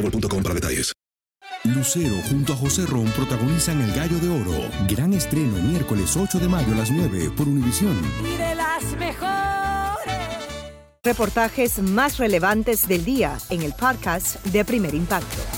boostmobile.com 0.00 0.42
para 0.42 0.54
detalles. 0.54 0.92
Lucero 1.64 2.14
junto 2.28 2.52
a 2.52 2.56
José 2.56 2.86
Ron 2.86 3.06
protagonizan 3.10 3.80
El 3.80 3.92
Gallo 3.92 4.18
de 4.18 4.28
Oro. 4.28 4.70
Gran 4.88 5.12
estreno 5.12 5.56
miércoles 5.62 6.16
8 6.16 6.38
de 6.38 6.48
mayo 6.48 6.72
a 6.72 6.76
las 6.76 6.90
9 6.90 7.32
por 7.36 7.48
Univisión. 7.48 7.96
Y 8.24 8.36
de 8.36 8.54
las 8.54 8.84
mejores. 8.96 10.14
Reportajes 11.02 11.78
más 11.80 12.18
relevantes 12.18 12.86
del 12.86 13.04
día 13.04 13.38
en 13.50 13.62
el 13.62 13.72
podcast 13.72 14.44
de 14.46 14.64
Primer 14.64 14.94
Impacto. 14.94 15.57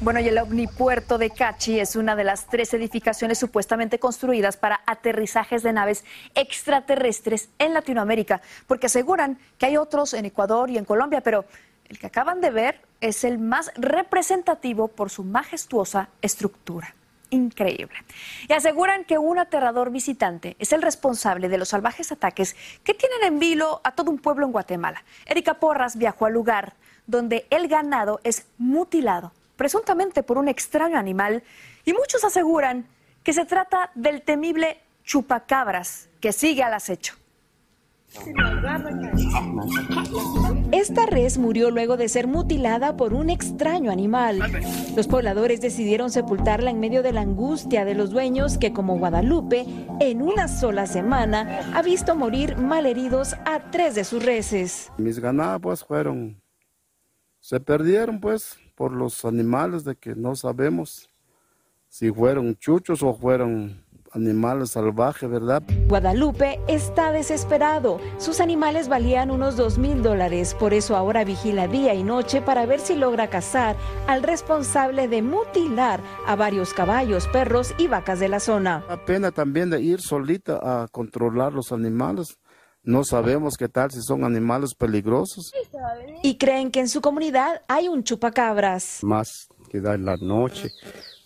Bueno, 0.00 0.20
y 0.20 0.28
el 0.28 0.38
Omnipuerto 0.38 1.18
de 1.18 1.30
Cachi 1.30 1.80
es 1.80 1.96
una 1.96 2.14
de 2.14 2.22
las 2.22 2.46
tres 2.46 2.72
edificaciones 2.72 3.36
supuestamente 3.36 3.98
construidas 3.98 4.56
para 4.56 4.80
aterrizajes 4.86 5.64
de 5.64 5.72
naves 5.72 6.04
extraterrestres 6.36 7.48
en 7.58 7.74
Latinoamérica, 7.74 8.40
porque 8.68 8.86
aseguran 8.86 9.40
que 9.58 9.66
hay 9.66 9.76
otros 9.76 10.14
en 10.14 10.24
Ecuador 10.24 10.70
y 10.70 10.78
en 10.78 10.84
Colombia, 10.84 11.20
pero 11.20 11.46
el 11.88 11.98
que 11.98 12.06
acaban 12.06 12.40
de 12.40 12.50
ver 12.50 12.80
es 13.00 13.24
el 13.24 13.40
más 13.40 13.72
representativo 13.74 14.86
por 14.86 15.10
su 15.10 15.24
majestuosa 15.24 16.10
estructura. 16.22 16.94
Increíble. 17.30 17.96
Y 18.48 18.52
aseguran 18.52 19.02
que 19.02 19.18
un 19.18 19.40
aterrador 19.40 19.90
visitante 19.90 20.54
es 20.60 20.72
el 20.72 20.80
responsable 20.80 21.48
de 21.48 21.58
los 21.58 21.70
salvajes 21.70 22.12
ataques 22.12 22.54
que 22.84 22.94
tienen 22.94 23.24
en 23.24 23.40
vilo 23.40 23.80
a 23.82 23.90
todo 23.90 24.12
un 24.12 24.18
pueblo 24.18 24.46
en 24.46 24.52
Guatemala. 24.52 25.02
Erika 25.26 25.54
Porras 25.54 25.96
viajó 25.96 26.26
al 26.26 26.34
lugar 26.34 26.74
donde 27.08 27.48
el 27.50 27.66
ganado 27.66 28.20
es 28.22 28.46
mutilado 28.58 29.32
presuntamente 29.58 30.22
por 30.22 30.38
un 30.38 30.48
extraño 30.48 30.96
animal, 30.96 31.42
y 31.84 31.92
muchos 31.92 32.24
aseguran 32.24 32.86
que 33.24 33.34
se 33.34 33.44
trata 33.44 33.90
del 33.94 34.22
temible 34.22 34.80
chupacabras 35.02 36.08
que 36.20 36.32
sigue 36.32 36.62
al 36.62 36.72
acecho. 36.72 37.14
Esta 40.72 41.06
res 41.06 41.36
murió 41.36 41.70
luego 41.70 41.96
de 41.96 42.08
ser 42.08 42.26
mutilada 42.26 42.96
por 42.96 43.12
un 43.12 43.28
extraño 43.30 43.90
animal. 43.90 44.40
Los 44.96 45.08
pobladores 45.08 45.60
decidieron 45.60 46.10
sepultarla 46.10 46.70
en 46.70 46.80
medio 46.80 47.02
de 47.02 47.12
la 47.12 47.20
angustia 47.20 47.84
de 47.84 47.94
los 47.94 48.10
dueños 48.10 48.58
que, 48.58 48.72
como 48.72 48.96
Guadalupe, 48.96 49.66
en 50.00 50.22
una 50.22 50.48
sola 50.48 50.86
semana 50.86 51.72
ha 51.74 51.82
visto 51.82 52.14
morir 52.14 52.56
malheridos 52.56 53.34
a 53.44 53.70
tres 53.70 53.94
de 53.94 54.04
sus 54.04 54.24
reses. 54.24 54.90
Mis 54.96 55.18
ganados 55.18 55.60
pues, 55.60 55.84
fueron, 55.84 56.40
se 57.40 57.60
perdieron 57.60 58.20
pues 58.20 58.58
por 58.78 58.92
los 58.92 59.24
animales 59.24 59.82
de 59.82 59.96
que 59.96 60.14
no 60.14 60.36
sabemos 60.36 61.10
si 61.88 62.12
fueron 62.12 62.54
chuchos 62.54 63.02
o 63.02 63.12
fueron 63.12 63.84
animales 64.12 64.70
salvajes, 64.70 65.28
¿verdad? 65.28 65.64
Guadalupe 65.88 66.60
está 66.68 67.10
desesperado. 67.10 68.00
Sus 68.18 68.40
animales 68.40 68.88
valían 68.88 69.32
unos 69.32 69.56
dos 69.56 69.78
mil 69.78 70.00
dólares, 70.00 70.54
por 70.54 70.72
eso 70.74 70.96
ahora 70.96 71.24
vigila 71.24 71.66
día 71.66 71.92
y 71.94 72.04
noche 72.04 72.40
para 72.40 72.66
ver 72.66 72.78
si 72.78 72.94
logra 72.94 73.28
cazar 73.28 73.74
al 74.06 74.22
responsable 74.22 75.08
de 75.08 75.22
mutilar 75.22 76.00
a 76.26 76.36
varios 76.36 76.72
caballos, 76.72 77.26
perros 77.32 77.74
y 77.78 77.88
vacas 77.88 78.20
de 78.20 78.28
la 78.28 78.38
zona. 78.38 78.84
La 78.88 79.04
pena 79.04 79.32
también 79.32 79.70
de 79.70 79.82
ir 79.82 80.00
solita 80.00 80.60
a 80.62 80.86
controlar 80.86 81.52
los 81.52 81.72
animales 81.72 82.38
no 82.88 83.04
sabemos 83.04 83.58
qué 83.58 83.68
tal 83.68 83.90
si 83.90 84.00
son 84.00 84.24
animales 84.24 84.74
peligrosos. 84.74 85.52
Y 86.22 86.38
creen 86.38 86.70
que 86.70 86.80
en 86.80 86.88
su 86.88 87.02
comunidad 87.02 87.60
hay 87.68 87.86
un 87.86 88.02
chupacabras. 88.02 89.00
Más 89.02 89.46
que 89.68 89.78
da 89.78 89.94
en 89.94 90.06
la 90.06 90.16
noche, 90.16 90.70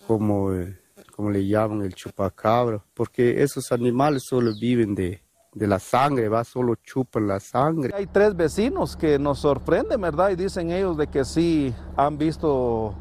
como, 0.09 0.53
eh, 0.53 0.77
como 1.15 1.31
le 1.31 1.47
llaman 1.47 1.83
el 1.83 1.95
chupacabra, 1.95 2.83
porque 2.95 3.45
esos 3.45 3.71
animales 3.71 4.25
solo 4.25 4.51
viven 4.61 4.97
de, 4.97 5.23
de 5.55 5.67
la 5.69 5.79
sangre, 5.79 6.29
va, 6.29 6.43
solo 6.43 6.75
chupan 6.83 7.29
la 7.29 7.39
sangre. 7.39 7.93
Hay 7.95 8.09
tres 8.09 8.35
vecinos 8.35 8.97
que 8.97 9.17
nos 9.21 9.39
sorprenden, 9.39 10.01
¿verdad? 10.01 10.31
Y 10.31 10.35
dicen 10.35 10.73
ellos 10.73 10.97
de 10.97 11.07
que 11.07 11.25
sí 11.25 11.73
han 11.97 12.19
visto 12.19 12.93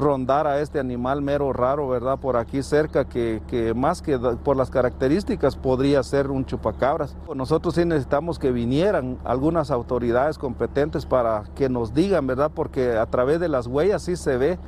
rondar 0.00 0.46
a 0.46 0.60
este 0.60 0.80
animal 0.80 1.22
mero 1.22 1.52
raro, 1.52 1.88
¿verdad? 1.88 2.18
Por 2.18 2.36
aquí 2.36 2.62
cerca, 2.62 3.04
que, 3.04 3.42
que, 3.46 3.74
más 3.74 4.02
que 4.02 4.18
por 4.18 4.56
las 4.56 4.70
características 4.70 5.56
podría 5.56 6.02
ser 6.02 6.30
un 6.30 6.44
chupacabras. 6.44 7.16
Nosotros 7.34 7.74
sí 7.74 7.84
necesitamos 7.84 8.38
que 8.38 8.50
vinieran 8.50 9.18
algunas 9.24 9.70
autoridades 9.70 10.38
competentes 10.38 11.06
para 11.06 11.44
que 11.54 11.68
nos 11.68 11.94
digan, 11.94 12.26
¿verdad? 12.26 12.50
Porque 12.54 12.96
a 12.96 13.06
través 13.06 13.38
de 13.40 13.48
las 13.48 13.66
huellas 13.66 14.02
sí 14.02 14.16
se 14.16 14.36
ve 14.36 14.58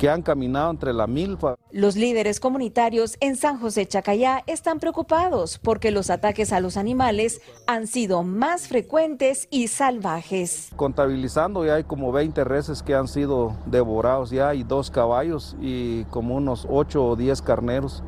que 0.00 0.08
han 0.08 0.22
caminado 0.22 0.70
entre 0.70 0.94
la 0.94 1.06
milpa. 1.06 1.56
Los 1.70 1.94
líderes 1.94 2.40
comunitarios 2.40 3.18
en 3.20 3.36
San 3.36 3.60
José 3.60 3.84
Chacayá 3.84 4.42
están 4.46 4.80
preocupados 4.80 5.58
porque 5.58 5.90
los 5.90 6.08
ataques 6.08 6.54
a 6.54 6.60
los 6.60 6.78
animales 6.78 7.42
han 7.66 7.86
sido 7.86 8.22
más 8.22 8.66
frecuentes 8.66 9.46
y 9.50 9.68
salvajes. 9.68 10.70
Contabilizando 10.74 11.66
ya 11.66 11.74
hay 11.74 11.84
como 11.84 12.12
20 12.12 12.44
reses 12.44 12.82
que 12.82 12.94
han 12.94 13.08
sido 13.08 13.54
devorados 13.66 14.30
ya 14.30 14.54
y 14.54 14.62
dos 14.62 14.90
caballos 14.90 15.54
y 15.60 16.04
como 16.04 16.34
unos 16.36 16.66
8 16.70 17.04
o 17.04 17.14
10 17.14 17.42
carneros 17.42 18.02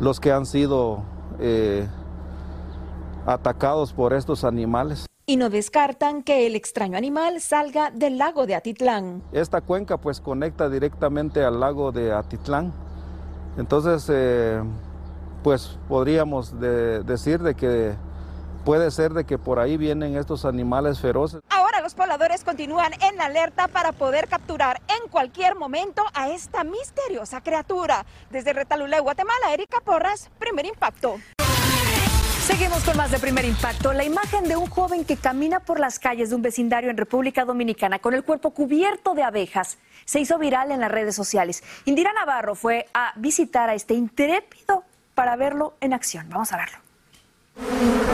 los 0.00 0.20
que 0.20 0.32
han 0.32 0.44
sido 0.44 1.02
eh, 1.40 1.88
atacados 3.24 3.94
por 3.94 4.12
estos 4.12 4.44
animales 4.44 5.06
y 5.26 5.36
no 5.36 5.50
descartan 5.50 6.22
que 6.22 6.46
el 6.46 6.54
extraño 6.54 6.96
animal 6.96 7.40
salga 7.40 7.90
del 7.90 8.16
lago 8.16 8.46
de 8.46 8.54
Atitlán. 8.54 9.24
Esta 9.32 9.60
cuenca 9.60 9.98
pues 9.98 10.20
conecta 10.20 10.70
directamente 10.70 11.42
al 11.42 11.58
lago 11.58 11.90
de 11.90 12.12
Atitlán. 12.12 12.72
Entonces, 13.58 14.06
eh, 14.08 14.62
pues 15.42 15.78
podríamos 15.88 16.60
decir 16.60 17.40
de 17.40 17.54
que 17.56 17.94
puede 18.64 18.90
ser 18.92 19.14
de 19.14 19.24
que 19.24 19.36
por 19.36 19.58
ahí 19.58 19.76
vienen 19.76 20.16
estos 20.16 20.44
animales 20.44 21.00
feroces. 21.00 21.40
Ahora 21.48 21.80
los 21.80 21.94
pobladores 21.94 22.44
continúan 22.44 22.92
en 23.00 23.20
alerta 23.20 23.66
para 23.66 23.92
poder 23.92 24.28
capturar 24.28 24.80
en 24.88 25.08
cualquier 25.10 25.56
momento 25.56 26.02
a 26.14 26.28
esta 26.30 26.62
misteriosa 26.62 27.40
criatura. 27.40 28.06
Desde 28.30 28.52
Retalula, 28.52 29.00
Guatemala, 29.00 29.52
Erika 29.52 29.80
Porras, 29.80 30.30
primer 30.38 30.66
impacto. 30.66 31.16
Seguimos 32.46 32.84
con 32.84 32.96
más 32.96 33.10
de 33.10 33.18
primer 33.18 33.44
impacto. 33.44 33.92
La 33.92 34.04
imagen 34.04 34.44
de 34.44 34.54
un 34.54 34.66
joven 34.66 35.04
que 35.04 35.16
camina 35.16 35.58
por 35.58 35.80
las 35.80 35.98
calles 35.98 36.30
de 36.30 36.36
un 36.36 36.42
vecindario 36.42 36.90
en 36.90 36.96
República 36.96 37.44
Dominicana 37.44 37.98
con 37.98 38.14
el 38.14 38.22
cuerpo 38.22 38.52
cubierto 38.52 39.14
de 39.14 39.24
abejas 39.24 39.78
se 40.04 40.20
hizo 40.20 40.38
viral 40.38 40.70
en 40.70 40.78
las 40.78 40.92
redes 40.92 41.16
sociales. 41.16 41.64
Indira 41.86 42.12
Navarro 42.12 42.54
fue 42.54 42.86
a 42.94 43.12
visitar 43.16 43.68
a 43.68 43.74
este 43.74 43.94
intrépido 43.94 44.84
para 45.16 45.34
verlo 45.34 45.74
en 45.80 45.92
acción. 45.92 46.28
Vamos 46.28 46.52
a 46.52 46.58
verlo. 46.58 48.05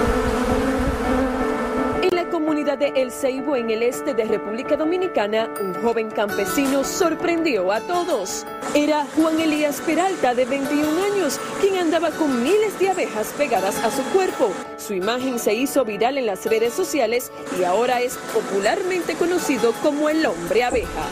En 2.53 2.59
la 2.59 2.65
comunidad 2.67 2.93
de 2.93 3.01
El 3.01 3.11
Ceibo, 3.11 3.57
en 3.57 3.71
el 3.71 3.83
este 3.83 4.13
de 4.13 4.25
República 4.27 4.77
Dominicana, 4.77 5.49
un 5.59 5.73
joven 5.73 6.11
campesino 6.11 6.85
sorprendió 6.85 7.73
a 7.73 7.81
todos. 7.81 8.45
Era 8.75 9.07
Juan 9.17 9.41
Elías 9.41 9.81
Peralta, 9.81 10.35
de 10.35 10.45
21 10.45 10.87
años, 11.03 11.41
quien 11.63 11.79
andaba 11.79 12.11
con 12.11 12.43
miles 12.43 12.79
de 12.79 12.91
abejas 12.91 13.33
pegadas 13.39 13.83
a 13.83 13.91
su 13.91 14.03
cuerpo. 14.13 14.53
Su 14.77 14.93
imagen 14.93 15.39
se 15.39 15.55
hizo 15.55 15.87
viral 15.87 16.19
en 16.19 16.27
las 16.27 16.45
redes 16.45 16.75
sociales 16.75 17.33
y 17.59 17.65
ahora 17.65 18.03
es 18.03 18.19
popularmente 18.19 19.15
conocido 19.15 19.73
como 19.83 20.11
el 20.11 20.27
hombre 20.27 20.63
abeja. 20.63 21.07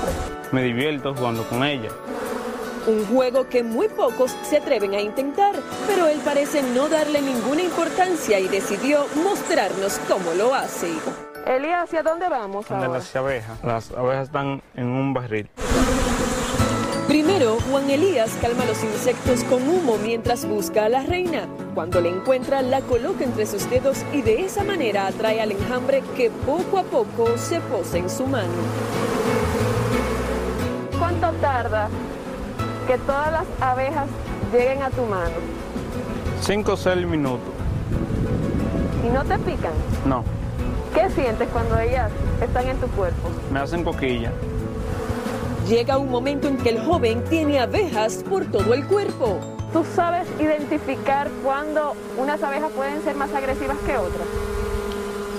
Me 0.52 0.62
divierto 0.62 1.14
jugando 1.14 1.48
con 1.48 1.64
ella. 1.64 1.88
Un 2.86 3.06
juego 3.06 3.48
que 3.48 3.62
muy 3.62 3.88
pocos 3.88 4.36
se 4.42 4.58
atreven 4.58 4.92
a 4.92 5.00
intentar, 5.00 5.54
pero 5.86 6.06
él 6.06 6.20
parece 6.22 6.62
no 6.62 6.90
darle 6.90 7.22
ninguna 7.22 7.62
importancia 7.62 8.38
y 8.38 8.46
decidió 8.46 9.06
mostrarnos 9.24 9.98
cómo 10.06 10.34
lo 10.34 10.54
hace. 10.54 10.88
Elías, 11.46 11.84
¿hacia 11.84 12.02
dónde 12.02 12.28
vamos 12.28 12.68
Donde 12.68 12.88
las 12.88 13.14
abejas. 13.16 13.62
Las 13.64 13.90
abejas 13.92 14.26
están 14.26 14.62
en 14.74 14.86
un 14.86 15.14
barril. 15.14 15.48
Primero, 17.08 17.56
Juan 17.68 17.90
Elías 17.90 18.30
calma 18.40 18.64
los 18.66 18.84
insectos 18.84 19.42
con 19.44 19.68
humo 19.68 19.96
mientras 20.00 20.46
busca 20.46 20.84
a 20.84 20.88
la 20.88 21.02
reina. 21.02 21.48
Cuando 21.74 22.00
la 22.00 22.08
encuentra, 22.08 22.62
la 22.62 22.82
coloca 22.82 23.24
entre 23.24 23.46
sus 23.46 23.68
dedos 23.68 24.04
y 24.12 24.22
de 24.22 24.44
esa 24.44 24.62
manera 24.62 25.08
atrae 25.08 25.40
al 25.40 25.50
enjambre 25.50 26.04
que 26.16 26.30
poco 26.30 26.78
a 26.78 26.84
poco 26.84 27.36
se 27.36 27.60
posa 27.62 27.98
en 27.98 28.08
su 28.08 28.26
mano. 28.26 28.52
¿Cuánto 30.98 31.32
tarda 31.40 31.88
que 32.86 32.96
todas 32.98 33.32
las 33.32 33.46
abejas 33.60 34.06
lleguen 34.52 34.82
a 34.82 34.90
tu 34.90 35.02
mano? 35.02 35.34
5 36.42 36.72
o 36.72 36.76
6 36.76 37.06
minutos. 37.06 37.40
¿Y 39.04 39.08
no 39.08 39.24
te 39.24 39.36
pican? 39.38 39.72
No, 40.06 40.22
¿Qué 41.00 41.08
sientes 41.10 41.48
cuando 41.48 41.78
ellas 41.78 42.10
están 42.42 42.66
en 42.68 42.76
tu 42.76 42.86
cuerpo? 42.88 43.30
me 43.50 43.58
hacen 43.60 43.82
coquilla. 43.84 44.30
Llega 45.66 45.96
un 45.96 46.10
momento 46.10 46.46
en 46.46 46.58
que 46.58 46.68
el 46.68 46.80
joven 46.84 47.24
tiene 47.30 47.58
abejas 47.58 48.22
por 48.28 48.44
todo 48.44 48.74
el 48.74 48.84
cuerpo. 48.84 49.38
¿Tú 49.72 49.82
sabes 49.94 50.26
identificar 50.38 51.28
cuándo 51.42 51.94
unas 52.18 52.42
abejas 52.42 52.70
pueden 52.72 53.00
ser 53.02 53.14
más 53.16 53.32
agresivas 53.32 53.78
que 53.86 53.96
otras? 53.96 54.26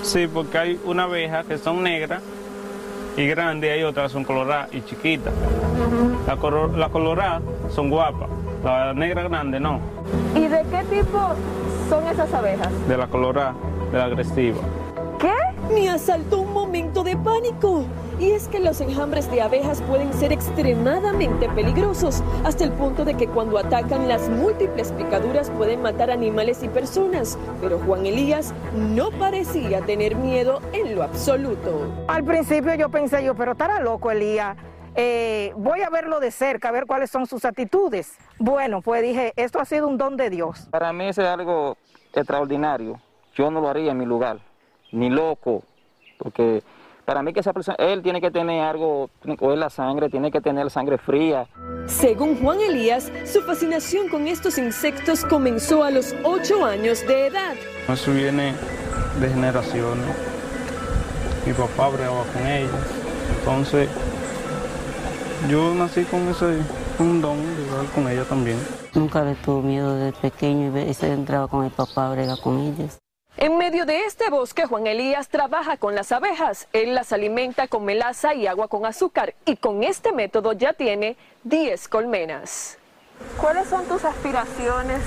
Sí, 0.02 0.26
porque 0.26 0.58
hay 0.58 0.80
una 0.84 1.04
abeja 1.04 1.44
que 1.44 1.58
son 1.58 1.82
negras 1.84 2.22
y 3.16 3.26
grandes, 3.28 3.70
y 3.70 3.72
hay 3.74 3.82
otras 3.84 4.08
que 4.08 4.14
son 4.14 4.24
coloradas 4.24 4.68
y 4.74 4.80
chiquitas. 4.82 5.32
La, 6.26 6.36
coro- 6.38 6.76
la 6.76 6.88
colorada 6.88 7.40
son 7.72 7.88
guapas, 7.88 8.28
la 8.64 8.94
negra 8.94 9.22
grande 9.28 9.60
no, 9.60 9.78
¿Y 10.34 10.48
de 10.48 10.64
qué 10.70 10.82
tipo 10.96 11.18
son 11.88 12.04
esas 12.08 12.32
abejas? 12.34 12.68
de 12.88 12.96
la 12.96 13.06
colorada, 13.06 13.54
de 13.92 13.98
la 13.98 14.04
agresiva. 14.06 14.58
Me 15.72 15.88
asaltó 15.88 16.40
un 16.40 16.52
momento 16.52 17.02
de 17.02 17.16
pánico. 17.16 17.84
Y 18.18 18.32
es 18.32 18.46
que 18.46 18.60
los 18.60 18.80
enjambres 18.80 19.30
de 19.30 19.40
abejas 19.40 19.80
pueden 19.82 20.12
ser 20.12 20.32
extremadamente 20.32 21.48
peligrosos, 21.48 22.22
hasta 22.44 22.64
el 22.64 22.72
punto 22.72 23.04
de 23.04 23.16
que 23.16 23.26
cuando 23.26 23.58
atacan 23.58 24.06
las 24.06 24.28
múltiples 24.28 24.92
picaduras 24.92 25.50
pueden 25.50 25.82
matar 25.82 26.10
animales 26.10 26.62
y 26.62 26.68
personas. 26.68 27.38
Pero 27.60 27.78
Juan 27.80 28.06
Elías 28.06 28.52
no 28.74 29.10
parecía 29.12 29.80
tener 29.80 30.14
miedo 30.14 30.60
en 30.72 30.94
lo 30.94 31.02
absoluto. 31.02 31.90
Al 32.06 32.22
principio 32.22 32.74
yo 32.74 32.90
pensé 32.90 33.24
yo, 33.24 33.34
pero 33.34 33.52
estará 33.52 33.80
loco 33.80 34.10
Elías. 34.10 34.56
Eh, 34.94 35.52
voy 35.56 35.80
a 35.80 35.88
verlo 35.88 36.20
de 36.20 36.30
cerca, 36.30 36.68
a 36.68 36.72
ver 36.72 36.86
cuáles 36.86 37.10
son 37.10 37.26
sus 37.26 37.46
actitudes. 37.46 38.18
Bueno, 38.38 38.82
pues 38.82 39.02
dije, 39.02 39.32
esto 39.36 39.58
ha 39.58 39.64
sido 39.64 39.88
un 39.88 39.96
don 39.96 40.18
de 40.18 40.28
Dios. 40.28 40.68
Para 40.70 40.92
mí 40.92 41.06
es 41.08 41.18
algo 41.18 41.78
extraordinario. 42.12 43.00
Yo 43.34 43.50
no 43.50 43.62
lo 43.62 43.68
haría 43.68 43.92
en 43.92 43.98
mi 43.98 44.04
lugar, 44.04 44.38
ni 44.92 45.10
loco, 45.10 45.62
porque 46.18 46.62
para 47.04 47.22
mí 47.22 47.32
que 47.32 47.40
esa 47.40 47.52
persona, 47.52 47.76
él 47.78 48.02
tiene 48.02 48.20
que 48.20 48.30
tener 48.30 48.62
algo, 48.62 49.10
tiene 49.20 49.36
que 49.36 49.44
coger 49.44 49.58
la 49.58 49.70
sangre, 49.70 50.08
tiene 50.08 50.30
que 50.30 50.40
tener 50.40 50.64
la 50.64 50.70
sangre 50.70 50.98
fría. 50.98 51.46
Según 51.86 52.40
Juan 52.40 52.60
Elías, 52.60 53.10
su 53.24 53.42
fascinación 53.42 54.08
con 54.08 54.28
estos 54.28 54.56
insectos 54.56 55.24
comenzó 55.24 55.82
a 55.82 55.90
los 55.90 56.14
8 56.22 56.64
años 56.64 57.04
de 57.06 57.26
edad. 57.26 57.54
Eso 57.88 58.12
viene 58.12 58.54
de 59.20 59.28
generaciones. 59.28 60.16
Mi 61.44 61.52
papá 61.52 61.88
bregaba 61.88 62.22
con 62.32 62.46
ellas. 62.46 62.70
Entonces, 63.38 63.88
yo 65.50 65.74
nací 65.74 66.04
con 66.04 66.28
ese 66.28 66.60
un 67.00 67.20
don 67.20 67.36
de 67.36 67.90
con 67.94 68.08
ella 68.08 68.24
también. 68.24 68.58
Nunca 68.94 69.24
le 69.24 69.34
tuvo 69.34 69.60
miedo 69.60 69.96
desde 69.96 70.16
pequeño 70.20 70.72
y 70.78 70.94
se 70.94 71.12
entraba 71.12 71.48
con 71.48 71.64
el 71.64 71.72
papá 71.72 72.08
a 72.08 72.12
bregar 72.12 72.38
con 72.40 72.60
ellas. 72.60 73.01
En 73.38 73.56
medio 73.56 73.86
de 73.86 74.04
este 74.04 74.28
bosque, 74.28 74.66
Juan 74.66 74.86
Elías 74.86 75.28
trabaja 75.28 75.78
con 75.78 75.94
las 75.94 76.12
abejas. 76.12 76.68
Él 76.74 76.94
las 76.94 77.12
alimenta 77.12 77.66
con 77.66 77.84
melaza 77.84 78.34
y 78.34 78.46
agua 78.46 78.68
con 78.68 78.84
azúcar 78.84 79.34
y 79.46 79.56
con 79.56 79.82
este 79.82 80.12
método 80.12 80.52
ya 80.52 80.74
tiene 80.74 81.16
10 81.44 81.88
colmenas. 81.88 82.76
¿Cuáles 83.40 83.68
son 83.68 83.86
tus 83.86 84.04
aspiraciones 84.04 85.00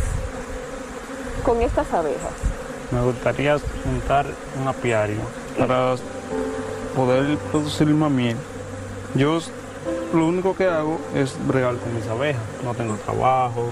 con 1.45 1.61
estas 1.61 1.93
abejas? 1.93 2.33
Me 2.91 3.01
gustaría 3.01 3.57
montar 3.85 4.25
un 4.59 4.67
apiario 4.67 5.21
para 5.57 5.95
poder 6.95 7.38
producir 7.51 7.88
más 7.88 8.11
miel. 8.11 8.38
Yo 9.13 9.39
lo 10.13 10.25
único 10.25 10.55
que 10.55 10.65
hago 10.65 10.99
es 11.13 11.35
bregar 11.47 11.75
con 11.77 11.95
mis 11.95 12.07
abejas. 12.07 12.41
No 12.63 12.73
tengo 12.73 12.95
trabajo. 12.95 13.69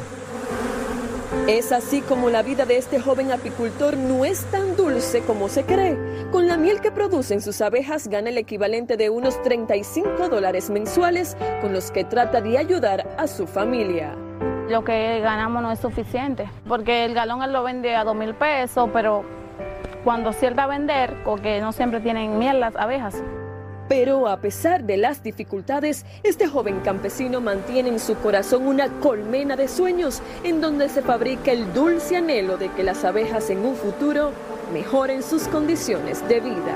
Es 1.48 1.72
así 1.72 2.02
como 2.02 2.30
la 2.30 2.42
vida 2.42 2.66
de 2.66 2.78
este 2.78 3.00
joven 3.00 3.32
apicultor 3.32 3.98
no 3.98 4.24
es 4.24 4.46
tan 4.46 4.78
dulce 4.78 5.22
como 5.22 5.50
se 5.50 5.66
cree. 5.66 5.98
Con 6.32 6.48
la 6.48 6.56
miel 6.58 6.80
que 6.80 6.90
producen 6.90 7.42
sus 7.42 7.62
abejas 7.62 8.08
gana 8.08 8.30
el 8.30 8.38
equivalente 8.38 8.96
de 8.96 9.10
unos 9.10 9.42
35 9.44 10.30
dólares 10.30 10.70
mensuales 10.70 11.36
con 11.62 11.74
los 11.74 11.92
que 11.92 12.06
trata 12.06 12.40
de 12.40 12.58
ayudar 12.58 13.16
a 13.18 13.28
su 13.28 13.46
familia. 13.46 14.16
Lo 14.70 14.86
que 14.86 15.20
ganamos 15.20 15.62
no 15.62 15.72
es 15.72 15.80
suficiente, 15.80 16.50
porque 16.68 17.04
el 17.04 17.14
galón 17.14 17.44
él 17.44 17.52
lo 17.52 17.64
vende 17.64 17.94
a 17.96 18.06
dos 18.06 18.16
mil 18.16 18.34
pesos, 18.34 18.90
pero 18.94 19.26
cuando 20.04 20.30
acierta 20.30 20.64
a 20.64 20.68
vender, 20.68 21.14
porque 21.26 21.60
no 21.60 21.74
siempre 21.74 22.00
tienen 22.00 22.40
miel 22.40 22.62
las 22.62 22.76
abejas. 22.78 23.22
Pero 23.90 24.28
a 24.28 24.38
pesar 24.38 24.84
de 24.84 24.98
las 24.98 25.24
dificultades, 25.24 26.06
este 26.24 26.48
joven 26.48 26.80
campesino 26.82 27.42
mantiene 27.42 27.90
en 27.90 28.00
su 28.00 28.16
corazón 28.16 28.68
una 28.68 28.90
colmena 29.00 29.56
de 29.56 29.68
sueños 29.68 30.22
en 30.44 30.62
donde 30.62 30.90
se 30.90 31.02
fabrica 31.02 31.52
el 31.52 31.74
dulce 31.74 32.18
anhelo 32.18 32.58
de 32.58 32.70
que 32.70 32.84
las 32.84 33.04
abejas 33.04 33.50
en 33.50 33.66
un 33.66 33.76
futuro 33.76 34.32
mejoren 34.72 35.22
sus 35.22 35.48
condiciones 35.48 36.28
de 36.28 36.40
vida. 36.40 36.76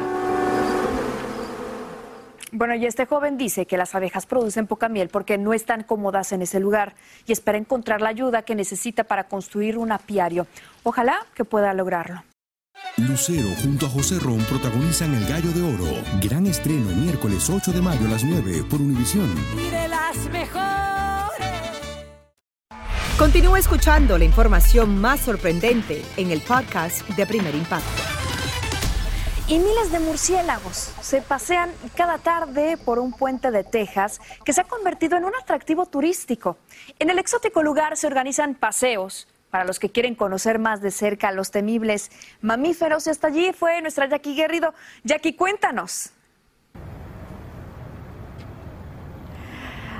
Bueno, 2.52 2.76
y 2.76 2.86
este 2.86 3.06
joven 3.06 3.38
dice 3.38 3.66
que 3.66 3.78
las 3.78 3.94
abejas 3.94 4.26
producen 4.26 4.68
poca 4.68 4.88
miel 4.88 5.10
porque 5.10 5.38
no 5.38 5.54
están 5.54 5.84
cómodas 5.84 6.32
en 6.32 6.42
ese 6.42 6.60
lugar 6.60 6.96
y 7.26 7.34
espera 7.34 7.58
encontrar 7.58 8.02
la 8.02 8.10
ayuda 8.10 8.44
que 8.44 8.56
necesita 8.56 9.04
para 9.04 9.26
construir 9.26 9.78
un 9.78 9.92
apiario. 9.92 10.48
Ojalá 10.84 11.26
que 11.36 11.44
pueda 11.46 11.74
lograrlo. 11.74 12.24
Lucero 12.98 13.50
junto 13.62 13.86
a 13.86 13.90
José 13.90 14.20
Ron 14.20 14.40
protagonizan 14.46 15.14
El 15.14 15.28
Gallo 15.28 15.52
de 15.52 15.62
Oro. 15.62 16.04
Gran 16.20 16.48
estreno 16.48 16.90
miércoles 16.96 17.48
8 17.48 17.72
de 17.72 17.82
mayo 17.82 18.08
a 18.08 18.10
las 18.10 18.24
9 18.24 18.64
por 18.70 18.82
Univisión. 18.82 19.32
Y 19.56 19.70
de 19.70 19.88
las 19.88 20.18
mejores. 20.32 20.68
Continúa 23.20 23.60
escuchando 23.60 24.18
la 24.18 24.26
información 24.26 25.00
más 25.00 25.20
sorprendente 25.20 26.04
en 26.18 26.32
el 26.32 26.42
podcast 26.42 27.08
de 27.10 27.28
Primer 27.28 27.54
Impacto. 27.54 28.02
Y 29.48 29.60
miles 29.60 29.92
de 29.92 30.00
murciélagos 30.00 30.92
se 31.00 31.22
pasean 31.22 31.72
cada 31.96 32.18
tarde 32.18 32.78
por 32.78 32.98
un 33.00 33.14
puente 33.14 33.52
de 33.52 33.64
Texas 33.64 34.20
que 34.44 34.54
se 34.54 34.62
ha 34.62 34.66
convertido 34.66 35.18
en 35.18 35.26
un 35.26 35.34
atractivo 35.40 35.86
turístico. 35.86 36.58
En 36.98 37.12
el 37.12 37.20
exótico 37.20 37.62
lugar 37.62 37.96
se 37.96 38.08
organizan 38.08 38.56
paseos 38.56 39.28
para 39.58 39.66
los 39.66 39.80
que 39.80 39.90
quieren 39.90 40.14
conocer 40.14 40.60
más 40.60 40.82
de 40.82 40.92
cerca 40.92 41.32
los 41.32 41.50
temibles 41.50 42.12
mamíferos. 42.42 43.08
Y 43.08 43.10
hasta 43.10 43.26
allí 43.30 43.54
fue 43.54 43.82
nuestra 43.82 44.08
Jackie 44.08 44.36
Guerrido. 44.36 44.76
Jackie, 45.04 45.34
cuéntanos. 45.34 46.12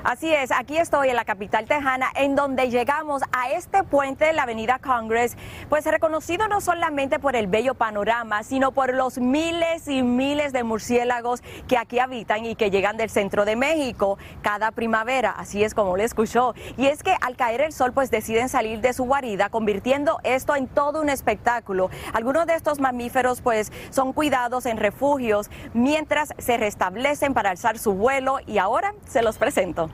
Así 0.04 0.34
es, 0.34 0.52
aquí 0.52 0.78
estoy 0.78 1.10
en 1.10 1.16
la 1.16 1.26
capital 1.26 1.66
tejana, 1.66 2.10
en 2.16 2.36
donde 2.36 2.70
llegamos 2.70 3.24
a 3.32 3.52
este 3.52 3.84
puente 3.84 4.26
de 4.26 4.34
la 4.34 4.44
avenida 4.44 4.80
Congress, 4.80 5.36
pues 5.70 5.86
reconocido 5.86 6.48
no 6.48 6.62
solamente 6.62 7.20
por 7.20 7.36
el 7.36 7.48
bello 7.48 7.74
panorama, 7.74 8.44
sino 8.44 8.72
por 8.72 8.94
los 8.94 9.18
miles 9.18 9.88
y 9.88 10.04
miles 10.04 10.54
de 10.54 10.64
murciélagos 10.64 11.42
que 11.68 11.78
aquí 11.78 12.00
habitan 12.00 12.46
y 12.46 12.56
que 12.56 12.70
llegan 12.70 12.96
del 12.98 13.10
centro 13.10 13.44
de 13.44 13.56
México 13.56 14.18
cada 14.42 14.72
primavera, 14.72 15.32
así 15.32 15.64
es 15.64 15.74
como 15.74 15.98
le 15.98 16.04
escuchó. 16.04 16.54
Y 16.78 16.88
es 16.88 17.04
que 17.04 17.16
al 17.22 17.36
caer 17.36 17.62
el 17.62 17.74
sol, 17.74 17.92
pues 17.92 18.12
deciden 18.12 18.50
salir 18.50 18.82
de 18.82 18.94
su 18.94 19.06
guarida, 19.06 19.50
convirtiendo 19.50 20.20
esto 20.24 20.56
en 20.56 20.68
todo 20.68 21.02
un 21.02 21.10
espectáculo. 21.10 21.90
Algunos 22.14 22.46
de 22.46 22.56
estos 22.56 22.80
mamíferos, 22.80 23.42
pues, 23.42 23.72
son 23.90 24.14
cuidados 24.14 24.66
en 24.66 24.78
refugios 24.78 25.50
mientras 25.74 26.34
se 26.38 26.58
restablecen 26.58 27.34
para 27.34 27.50
alzar 27.50 27.78
su 27.78 27.94
vuelo 27.94 28.38
y 28.46 28.58
ahora 28.58 28.94
se 29.08 29.22
los 29.22 29.38
presento. 29.38 29.90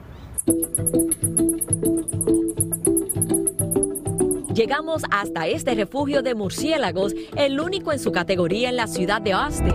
Llegamos 4.54 5.04
hasta 5.10 5.48
este 5.48 5.74
refugio 5.74 6.22
de 6.22 6.36
murciélagos, 6.36 7.14
el 7.36 7.60
único 7.60 7.92
en 7.92 8.00
su 8.00 8.12
categoría 8.12 8.70
en 8.70 8.76
la 8.76 8.88
ciudad 8.88 9.22
de 9.22 9.34
Austin. 9.34 9.74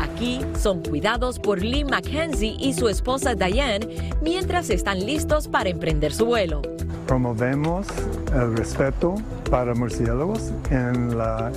Aquí 0.00 0.40
son 0.58 0.82
cuidados 0.82 1.38
por 1.38 1.62
Lee 1.62 1.84
Mackenzie 1.84 2.56
y 2.58 2.72
su 2.72 2.88
esposa 2.88 3.34
Diane 3.34 4.12
mientras 4.22 4.70
están 4.70 5.04
listos 5.04 5.46
para 5.46 5.68
emprender 5.68 6.12
su 6.12 6.26
vuelo. 6.26 6.62
Promovemos 7.06 7.86
el 8.34 8.56
respeto 8.56 9.16
para 9.50 9.74
murciélagos 9.74 10.52
en 10.70 11.10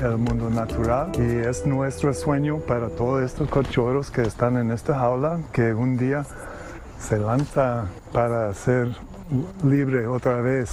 el 0.04 0.18
mundo 0.18 0.50
natural 0.50 1.12
y 1.18 1.48
es 1.48 1.66
nuestro 1.66 2.14
sueño 2.14 2.58
para 2.60 2.90
todos 2.90 3.24
estos 3.24 3.50
cachorros 3.50 4.10
que 4.12 4.24
están 4.24 4.58
en 4.58 4.72
esta 4.72 4.96
jaula 4.96 5.40
que 5.52 5.74
un 5.74 5.96
día 5.98 6.26
se 7.04 7.18
lanza 7.18 7.86
para 8.12 8.54
ser 8.54 8.90
libre 9.64 10.08
otra 10.08 10.42
vez. 10.42 10.72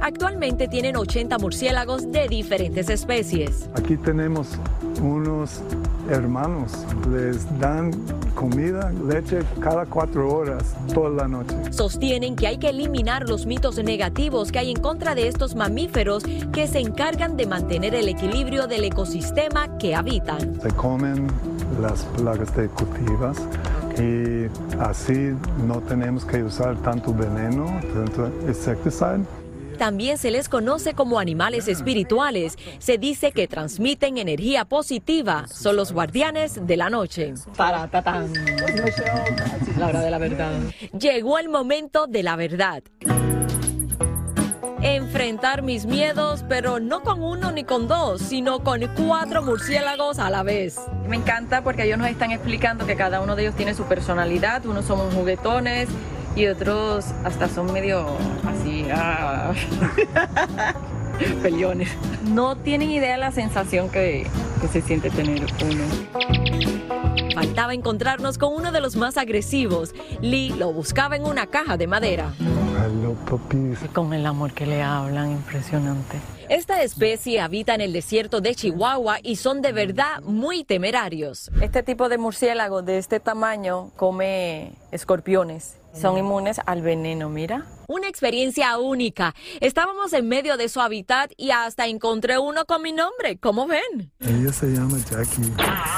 Actualmente 0.00 0.68
tienen 0.68 0.96
80 0.96 1.38
murciélagos 1.38 2.10
de 2.12 2.28
diferentes 2.28 2.88
especies. 2.90 3.68
Aquí 3.74 3.96
tenemos 3.96 4.58
unos 5.02 5.62
hermanos, 6.08 6.72
les 7.10 7.44
dan 7.58 7.90
comida, 8.34 8.92
leche 9.08 9.40
cada 9.60 9.84
cuatro 9.86 10.32
horas, 10.32 10.76
toda 10.94 11.10
la 11.10 11.28
noche. 11.28 11.54
Sostienen 11.70 12.36
que 12.36 12.46
hay 12.46 12.58
que 12.58 12.68
eliminar 12.68 13.28
los 13.28 13.46
mitos 13.46 13.82
negativos 13.82 14.52
que 14.52 14.60
hay 14.60 14.70
en 14.70 14.80
contra 14.80 15.14
de 15.14 15.28
estos 15.28 15.54
mamíferos 15.54 16.22
que 16.52 16.68
se 16.68 16.78
encargan 16.78 17.36
de 17.36 17.46
mantener 17.46 17.94
el 17.94 18.08
equilibrio 18.08 18.66
del 18.66 18.84
ecosistema 18.84 19.76
que 19.78 19.94
habitan. 19.94 20.60
Se 20.60 20.70
comen 20.70 21.26
las 21.80 22.04
plagas 22.16 22.54
de 22.56 22.68
cultivas 22.68 23.38
y 23.98 24.46
así 24.80 25.34
no 25.66 25.80
tenemos 25.80 26.24
que 26.24 26.42
usar 26.42 26.76
tanto 26.82 27.12
veneno, 27.14 27.66
tanto 27.94 28.30
insecticide. 28.46 29.24
También 29.78 30.16
se 30.16 30.30
les 30.30 30.48
conoce 30.48 30.94
como 30.94 31.18
animales 31.18 31.68
espirituales. 31.68 32.56
Se 32.78 32.96
dice 32.96 33.32
que 33.32 33.46
transmiten 33.46 34.16
energía 34.16 34.64
positiva. 34.64 35.46
Son 35.48 35.76
los 35.76 35.92
guardianes 35.92 36.66
de 36.66 36.76
la 36.78 36.88
noche. 36.88 37.34
La 37.58 37.88
hora 39.86 40.00
de 40.00 40.10
la 40.10 40.18
verdad. 40.18 40.52
Llegó 40.98 41.38
el 41.38 41.50
momento 41.50 42.06
de 42.06 42.22
la 42.22 42.36
verdad 42.36 42.82
enfrentar 44.94 45.62
mis 45.62 45.84
miedos, 45.84 46.44
pero 46.48 46.78
no 46.78 47.02
con 47.02 47.22
uno 47.22 47.50
ni 47.50 47.64
con 47.64 47.88
dos, 47.88 48.20
sino 48.20 48.60
con 48.60 48.80
cuatro 48.94 49.42
murciélagos 49.42 50.20
a 50.20 50.30
la 50.30 50.44
vez. 50.44 50.76
Me 51.08 51.16
encanta 51.16 51.62
porque 51.62 51.84
ellos 51.84 51.98
nos 51.98 52.08
están 52.08 52.30
explicando 52.30 52.86
que 52.86 52.94
cada 52.94 53.20
uno 53.20 53.34
de 53.34 53.42
ellos 53.42 53.56
tiene 53.56 53.74
su 53.74 53.84
personalidad, 53.84 54.64
unos 54.64 54.84
somos 54.84 55.12
juguetones 55.12 55.88
y 56.36 56.46
otros 56.46 57.06
hasta 57.24 57.48
son 57.48 57.72
medio 57.72 58.06
así, 58.46 58.86
ah, 58.92 59.52
peliones. 61.42 61.90
No 62.24 62.56
tienen 62.56 62.90
idea 62.90 63.16
la 63.16 63.32
sensación 63.32 63.90
que, 63.90 64.26
que 64.60 64.68
se 64.68 64.82
siente 64.82 65.10
tener 65.10 65.46
uno. 65.64 65.84
Faltaba 67.34 67.74
encontrarnos 67.74 68.38
con 68.38 68.54
uno 68.54 68.70
de 68.70 68.80
los 68.80 68.94
más 68.96 69.16
agresivos. 69.16 69.94
Lee 70.20 70.50
lo 70.50 70.72
buscaba 70.72 71.16
en 71.16 71.24
una 71.24 71.46
caja 71.46 71.76
de 71.76 71.86
madera. 71.86 72.32
Con 73.92 74.12
el 74.12 74.26
amor 74.26 74.52
que 74.52 74.66
le 74.66 74.82
hablan, 74.82 75.32
impresionante. 75.32 76.18
Esta 76.48 76.82
especie 76.82 77.40
habita 77.40 77.74
en 77.74 77.80
el 77.80 77.92
desierto 77.92 78.40
de 78.40 78.54
Chihuahua 78.54 79.18
y 79.22 79.36
son 79.36 79.62
de 79.62 79.72
verdad 79.72 80.20
muy 80.22 80.62
temerarios. 80.62 81.50
Este 81.60 81.82
tipo 81.82 82.08
de 82.08 82.18
murciélago 82.18 82.82
de 82.82 82.98
este 82.98 83.18
tamaño 83.18 83.90
come 83.96 84.72
escorpiones. 84.92 85.76
Son 85.92 86.18
inmunes 86.18 86.60
al 86.66 86.82
veneno, 86.82 87.30
mira. 87.30 87.64
Una 87.88 88.06
experiencia 88.06 88.78
única. 88.78 89.34
Estábamos 89.60 90.12
en 90.12 90.28
medio 90.28 90.56
de 90.56 90.68
su 90.68 90.80
hábitat 90.80 91.32
y 91.36 91.50
hasta 91.50 91.86
encontré 91.86 92.38
uno 92.38 92.66
con 92.66 92.82
mi 92.82 92.92
nombre. 92.92 93.38
¿Cómo 93.38 93.66
ven? 93.66 94.12
Ella 94.20 94.52
se 94.52 94.66
llama 94.66 94.98
Jackie. 95.10 95.52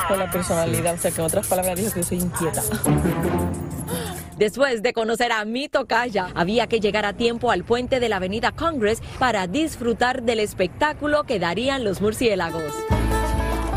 Con 0.06 0.18
la 0.18 0.30
personalidad, 0.30 0.94
o 0.94 0.98
sea 0.98 1.10
que 1.10 1.20
en 1.20 1.26
otras 1.26 1.46
palabras 1.48 1.76
dijo 1.76 1.92
que 1.92 2.02
soy 2.04 2.18
inquieta. 2.18 2.62
Después 4.38 4.82
de 4.82 4.92
conocer 4.92 5.32
a 5.32 5.44
mi 5.44 5.68
tocaya, 5.68 6.28
había 6.32 6.68
que 6.68 6.78
llegar 6.78 7.04
a 7.04 7.12
tiempo 7.12 7.50
al 7.50 7.64
puente 7.64 7.98
de 7.98 8.08
la 8.08 8.16
avenida 8.16 8.52
Congress 8.52 9.02
para 9.18 9.48
disfrutar 9.48 10.22
del 10.22 10.38
espectáculo 10.38 11.24
que 11.24 11.40
darían 11.40 11.82
los 11.82 12.00
murciélagos. 12.00 12.72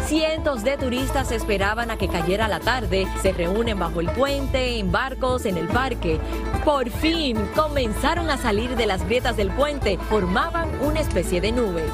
Cientos 0.06 0.64
de 0.64 0.78
turistas 0.78 1.32
esperaban 1.32 1.90
a 1.90 1.98
que 1.98 2.08
cayera 2.08 2.48
la 2.48 2.60
tarde, 2.60 3.08
se 3.24 3.32
reúnen 3.32 3.80
bajo 3.80 4.02
el 4.02 4.12
puente, 4.12 4.78
en 4.78 4.92
barcos, 4.92 5.46
en 5.48 5.58
el 5.58 5.68
parque. 5.68 6.20
Por 6.64 6.92
fin 6.92 7.38
comenzaron 7.56 8.30
a 8.30 8.38
salir 8.38 8.76
de 8.76 8.86
las 8.86 9.04
grietas 9.04 9.38
del 9.38 9.50
puente, 9.50 9.98
formaban 10.10 10.70
una 10.84 11.00
especie 11.00 11.42
de 11.42 11.54
nube. 11.54 11.86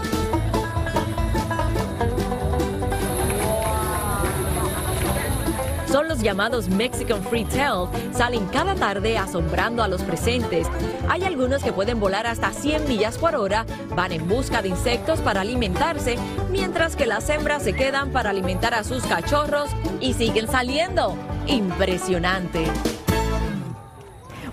Llamados 6.28 6.68
Mexican 6.68 7.24
Free 7.24 7.46
Tail. 7.46 7.88
Salen 8.12 8.48
cada 8.48 8.76
tarde 8.76 9.18
asombrando 9.18 9.82
a 9.82 9.88
los 9.88 10.02
presentes. 10.02 10.68
Hay 11.08 11.24
algunos 11.24 11.64
que 11.64 11.72
pueden 11.72 12.02
volar 12.02 12.28
hasta 12.28 12.52
100 12.52 12.86
millas 12.86 13.18
por 13.18 13.34
hora, 13.36 13.66
van 13.96 14.12
en 14.12 14.28
busca 14.28 14.62
de 14.62 14.68
insectos 14.68 15.22
para 15.22 15.40
alimentarse, 15.40 16.18
mientras 16.52 16.98
que 16.98 17.06
las 17.06 17.30
hembras 17.30 17.64
se 17.64 17.72
quedan 17.72 18.12
para 18.12 18.32
alimentar 18.32 18.74
a 18.74 18.84
sus 18.84 19.04
cachorros 19.06 19.70
y 20.02 20.16
siguen 20.16 20.50
saliendo. 20.50 21.16
Impresionante. 21.48 22.66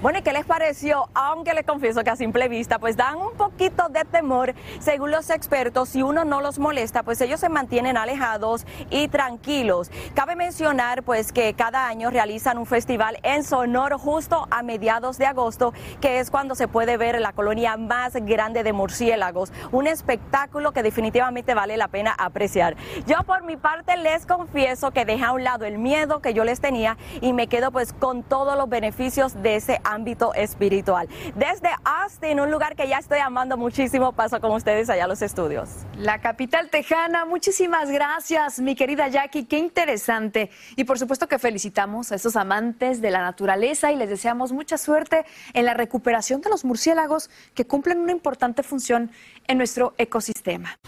Bueno, 0.04 0.18
¿y 0.18 0.22
qué 0.22 0.34
les 0.34 0.44
pareció? 0.44 1.08
Aunque 1.14 1.54
les 1.54 1.64
confieso 1.64 2.04
que 2.04 2.10
a 2.10 2.16
simple 2.16 2.46
vista, 2.48 2.78
pues 2.78 2.94
dan 2.94 3.16
un 3.16 3.32
poquito 3.38 3.88
de 3.88 4.04
temor. 4.04 4.52
Según 4.78 5.10
los 5.10 5.30
expertos, 5.30 5.88
si 5.88 6.02
uno 6.02 6.26
no 6.26 6.42
los 6.42 6.58
molesta, 6.58 7.02
pues 7.04 7.22
ellos 7.22 7.40
se 7.40 7.48
mantienen 7.48 7.96
alejados 7.96 8.66
y 8.90 9.08
tranquilos. 9.08 9.90
Cabe 10.12 10.36
mencionar, 10.36 11.04
pues, 11.04 11.32
que 11.32 11.54
cada 11.54 11.88
año 11.88 12.10
realizan 12.10 12.58
un 12.58 12.66
festival 12.66 13.16
en 13.22 13.44
Sonor 13.44 13.94
justo 13.94 14.46
a 14.50 14.62
mediados 14.62 15.16
de 15.16 15.24
agosto, 15.24 15.72
que 16.02 16.18
es 16.18 16.30
cuando 16.30 16.54
se 16.54 16.68
puede 16.68 16.98
ver 16.98 17.18
la 17.18 17.32
colonia 17.32 17.78
más 17.78 18.12
grande 18.14 18.62
de 18.62 18.74
murciélagos. 18.74 19.54
Un 19.72 19.86
espectáculo 19.86 20.72
que 20.72 20.82
definitivamente 20.82 21.54
vale 21.54 21.78
la 21.78 21.88
pena 21.88 22.14
apreciar. 22.18 22.76
Yo 23.06 23.22
por 23.24 23.42
mi 23.42 23.56
parte 23.56 23.96
les 23.96 24.26
confieso 24.26 24.90
que 24.90 25.06
dejé 25.06 25.24
a 25.24 25.32
un 25.32 25.44
lado 25.44 25.64
el 25.64 25.78
miedo 25.78 26.20
que 26.20 26.34
yo 26.34 26.44
les 26.44 26.60
tenía 26.60 26.98
y 27.22 27.32
me 27.32 27.46
quedo 27.46 27.72
pues 27.72 27.94
con 27.94 28.22
todos 28.22 28.54
los 28.58 28.68
beneficios 28.68 29.42
de 29.42 29.56
ese 29.56 29.80
ámbito 29.94 30.34
espiritual. 30.34 31.08
Desde 31.34 31.70
Austin, 31.84 32.40
un 32.40 32.50
lugar 32.50 32.76
que 32.76 32.88
ya 32.88 32.98
estoy 32.98 33.20
amando 33.20 33.56
muchísimo, 33.56 34.12
paso 34.12 34.40
con 34.40 34.50
ustedes 34.52 34.90
allá 34.90 35.04
a 35.04 35.08
los 35.08 35.22
estudios. 35.22 35.70
La 35.96 36.20
capital 36.20 36.68
tejana, 36.68 37.24
muchísimas 37.24 37.90
gracias, 37.90 38.60
mi 38.60 38.74
querida 38.74 39.08
Jackie, 39.08 39.44
qué 39.44 39.58
interesante. 39.58 40.50
Y 40.76 40.84
por 40.84 40.98
supuesto 40.98 41.28
que 41.28 41.38
felicitamos 41.38 42.12
a 42.12 42.16
estos 42.16 42.36
amantes 42.36 43.00
de 43.00 43.10
la 43.10 43.22
naturaleza 43.22 43.92
y 43.92 43.96
les 43.96 44.10
deseamos 44.10 44.52
mucha 44.52 44.76
suerte 44.76 45.24
en 45.52 45.64
la 45.64 45.74
recuperación 45.74 46.40
de 46.40 46.50
los 46.50 46.64
murciélagos 46.64 47.30
que 47.54 47.66
cumplen 47.66 47.98
una 47.98 48.12
importante 48.12 48.62
función 48.62 49.10
en 49.46 49.58
nuestro 49.58 49.94
ecosistema. 49.98 50.78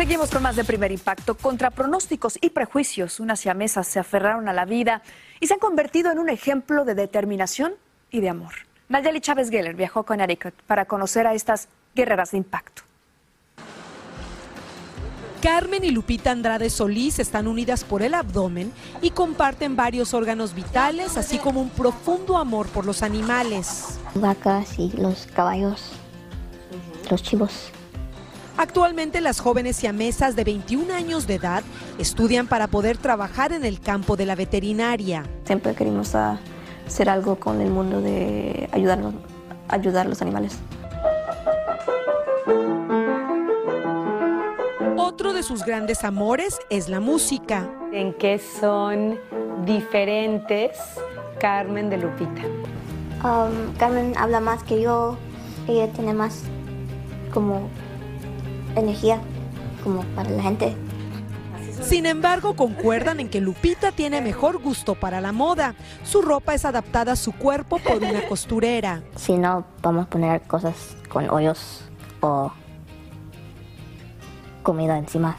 Seguimos 0.00 0.30
con 0.30 0.42
más 0.42 0.56
de 0.56 0.64
primer 0.64 0.92
impacto. 0.92 1.34
Contra 1.34 1.70
pronósticos 1.70 2.38
y 2.40 2.48
prejuicios, 2.48 3.20
unas 3.20 3.38
siamesas 3.38 3.86
se 3.86 3.98
aferraron 3.98 4.48
a 4.48 4.54
la 4.54 4.64
vida 4.64 5.02
y 5.40 5.46
se 5.46 5.52
han 5.52 5.60
convertido 5.60 6.10
en 6.10 6.18
un 6.18 6.30
ejemplo 6.30 6.86
de 6.86 6.94
determinación 6.94 7.74
y 8.10 8.20
de 8.20 8.30
amor. 8.30 8.52
Nayeli 8.88 9.20
Chávez 9.20 9.50
Geller 9.50 9.74
viajó 9.74 10.04
con 10.04 10.16
Connecticut 10.16 10.54
para 10.66 10.86
conocer 10.86 11.26
a 11.26 11.34
estas 11.34 11.68
guerreras 11.94 12.30
de 12.30 12.38
impacto. 12.38 12.80
Carmen 15.42 15.84
y 15.84 15.90
Lupita 15.90 16.30
Andrade 16.30 16.70
Solís 16.70 17.18
están 17.18 17.46
unidas 17.46 17.84
por 17.84 18.00
el 18.00 18.14
abdomen 18.14 18.72
y 19.02 19.10
comparten 19.10 19.76
varios 19.76 20.14
órganos 20.14 20.54
vitales, 20.54 21.18
así 21.18 21.36
como 21.36 21.60
un 21.60 21.68
profundo 21.68 22.38
amor 22.38 22.68
por 22.68 22.86
los 22.86 23.02
animales. 23.02 24.00
Vacas 24.14 24.78
y 24.78 24.92
los 24.96 25.26
caballos, 25.26 25.92
los 27.10 27.22
chivos. 27.22 27.70
Actualmente 28.60 29.22
las 29.22 29.40
jóvenes 29.40 29.76
siamesas 29.76 30.36
de 30.36 30.44
21 30.44 30.92
años 30.92 31.26
de 31.26 31.36
edad 31.36 31.62
estudian 31.98 32.46
para 32.46 32.66
poder 32.66 32.98
trabajar 32.98 33.54
en 33.54 33.64
el 33.64 33.80
campo 33.80 34.16
de 34.16 34.26
la 34.26 34.34
veterinaria. 34.34 35.24
Siempre 35.44 35.74
queremos 35.74 36.14
hacer 36.14 37.08
algo 37.08 37.36
con 37.36 37.62
el 37.62 37.70
mundo 37.70 38.02
de 38.02 38.68
ayudarnos, 38.72 39.14
ayudar 39.66 40.04
a 40.04 40.08
los 40.10 40.20
animales. 40.20 40.58
Otro 44.98 45.32
de 45.32 45.42
sus 45.42 45.64
grandes 45.64 46.04
amores 46.04 46.58
es 46.68 46.90
la 46.90 47.00
música. 47.00 47.66
¿En 47.94 48.12
qué 48.12 48.38
son 48.38 49.18
diferentes 49.64 50.76
Carmen 51.38 51.88
de 51.88 51.96
Lupita? 51.96 52.42
Um, 53.24 53.74
Carmen 53.78 54.12
habla 54.18 54.40
más 54.40 54.62
que 54.64 54.82
yo, 54.82 55.16
ella 55.66 55.90
tiene 55.94 56.12
más 56.12 56.42
como 57.32 57.70
energía 58.76 59.20
como 59.82 60.02
para 60.14 60.30
la 60.30 60.42
gente. 60.42 60.76
Sin 61.82 62.04
embargo, 62.06 62.54
concuerdan 62.54 63.20
en 63.20 63.28
que 63.28 63.40
Lupita 63.40 63.90
tiene 63.90 64.20
mejor 64.20 64.58
gusto 64.58 64.94
para 64.94 65.20
la 65.20 65.32
moda. 65.32 65.74
Su 66.04 66.20
ropa 66.20 66.54
es 66.54 66.64
adaptada 66.64 67.12
a 67.12 67.16
su 67.16 67.32
cuerpo 67.32 67.78
por 67.78 67.96
una 67.96 68.26
costurera. 68.28 69.02
Si 69.16 69.36
no, 69.36 69.64
vamos 69.82 70.06
a 70.06 70.10
poner 70.10 70.42
cosas 70.42 70.96
con 71.08 71.28
hoyos 71.30 71.82
o 72.20 72.52
comida 74.62 74.98
encima. 74.98 75.36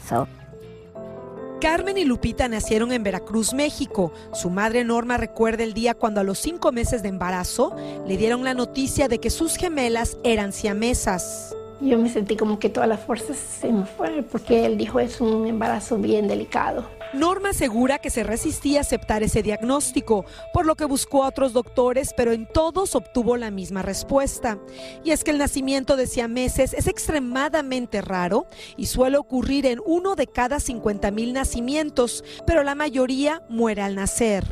Carmen 1.62 1.98
y 1.98 2.06
Lupita 2.06 2.48
nacieron 2.48 2.92
en 2.92 3.04
Veracruz, 3.04 3.54
México. 3.54 4.12
Su 4.34 4.50
madre 4.50 4.84
Norma 4.84 5.18
recuerda 5.18 5.64
el 5.64 5.74
día 5.74 5.94
cuando 5.94 6.20
a 6.20 6.24
los 6.24 6.40
cinco 6.40 6.72
meses 6.72 7.04
de 7.04 7.10
embarazo 7.10 7.76
le 8.08 8.18
dieron 8.18 8.44
la 8.44 8.56
noticia 8.56 9.08
de 9.08 9.20
que 9.20 9.30
sus 9.30 9.58
gemelas 9.58 10.18
eran 10.24 10.54
siamesas. 10.54 11.56
Yo 11.82 11.98
me 11.98 12.10
sentí 12.10 12.38
como 12.38 12.60
que 12.60 12.70
todas 12.70 12.88
las 12.88 13.00
fuerzas 13.00 13.38
se 13.38 13.72
me 13.72 13.86
fueron 13.86 14.24
porque 14.26 14.68
él 14.68 14.78
dijo 14.78 15.00
es 15.00 15.20
un 15.20 15.48
embarazo 15.48 15.98
bien 15.98 16.28
delicado. 16.28 16.86
Norma 17.14 17.50
asegura 17.50 17.98
que 17.98 18.12
se 18.12 18.24
resistía 18.24 18.80
a 18.80 18.82
aceptar 18.82 19.24
ese 19.24 19.42
diagnóstico, 19.42 20.24
por 20.54 20.66
lo 20.68 20.76
que 20.76 20.86
buscó 20.86 21.24
a 21.24 21.28
otros 21.28 21.54
doctores, 21.54 22.14
pero 22.16 22.32
en 22.32 22.46
todos 22.46 22.96
obtuvo 22.96 23.36
la 23.36 23.52
misma 23.52 23.82
respuesta. 23.82 24.60
Y 25.04 25.10
es 25.12 25.24
que 25.24 25.32
el 25.32 25.40
nacimiento 25.40 25.98
de 25.98 26.06
siameses 26.08 26.74
es 26.74 26.88
extremadamente 26.88 28.02
raro 28.02 28.46
y 28.78 28.86
suele 28.86 29.18
ocurrir 29.18 29.66
en 29.66 29.80
uno 29.84 30.16
de 30.16 30.28
cada 30.28 30.60
50 30.60 31.10
mil 31.12 31.34
nacimientos, 31.34 32.24
pero 32.46 32.64
la 32.64 32.76
mayoría 32.76 33.42
muere 33.50 33.82
al 33.82 33.96
nacer. 33.96 34.46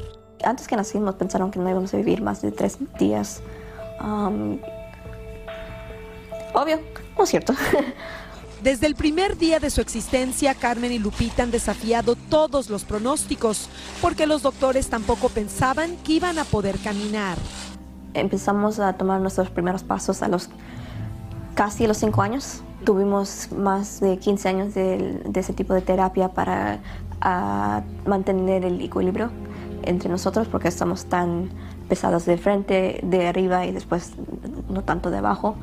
Antes 0.44 0.68
que 0.68 0.76
nacimos 0.76 1.16
pensaron 1.16 1.52
que 1.52 1.60
no 1.60 1.70
íbamos 1.70 1.94
a 1.94 1.98
vivir 1.98 2.22
más 2.22 2.42
de 2.42 2.52
tres 2.52 2.78
días. 2.98 3.42
obvio, 6.54 6.80
no 7.20 7.26
es 7.26 7.30
cierto. 7.30 7.54
Desde 8.64 8.88
el 8.88 8.96
primer 8.96 9.38
día 9.38 9.60
de 9.60 9.70
su 9.70 9.80
existencia, 9.80 10.54
Carmen 10.54 10.92
y 10.92 11.00
Lupita 11.00 11.44
han 11.44 11.52
desafiado 11.52 12.16
todos 12.16 12.70
los 12.70 12.84
pronósticos, 12.84 13.70
porque 14.02 14.28
los 14.28 14.42
doctores 14.42 14.90
tampoco 14.90 15.30
pensaban 15.30 15.96
que 15.98 16.14
iban 16.14 16.40
a 16.40 16.44
poder 16.44 16.78
caminar. 16.80 17.38
Empezamos 18.14 18.80
a 18.80 18.94
tomar 18.94 19.22
nuestros 19.22 19.50
primeros 19.50 19.84
pasos 19.84 20.22
a 20.24 20.28
los 20.28 20.50
casi 21.56 21.86
a 21.86 21.88
los 21.88 21.98
cinco 21.98 22.22
años. 22.22 22.62
Tuvimos 22.84 23.50
más 23.52 24.00
de 24.00 24.18
15 24.18 24.50
años 24.50 24.74
de, 24.74 25.22
ese 25.34 25.54
tipo 25.54 25.74
de 25.74 25.82
terapia 25.82 26.30
para 26.30 26.80
mantener 28.06 28.66
el 28.66 28.82
equilibrio 28.82 29.30
entre 29.84 30.10
nosotros, 30.10 30.48
porque 30.48 30.68
estamos 30.68 31.06
tan 31.06 31.50
pesados 31.88 32.26
de 32.26 32.38
frente, 32.38 33.00
de 33.04 33.28
arriba 33.28 33.66
y 33.66 33.72
después 33.72 34.14
no 34.70 34.84
tanto 34.84 35.12
de 35.12 35.18
abajo. 35.18 35.56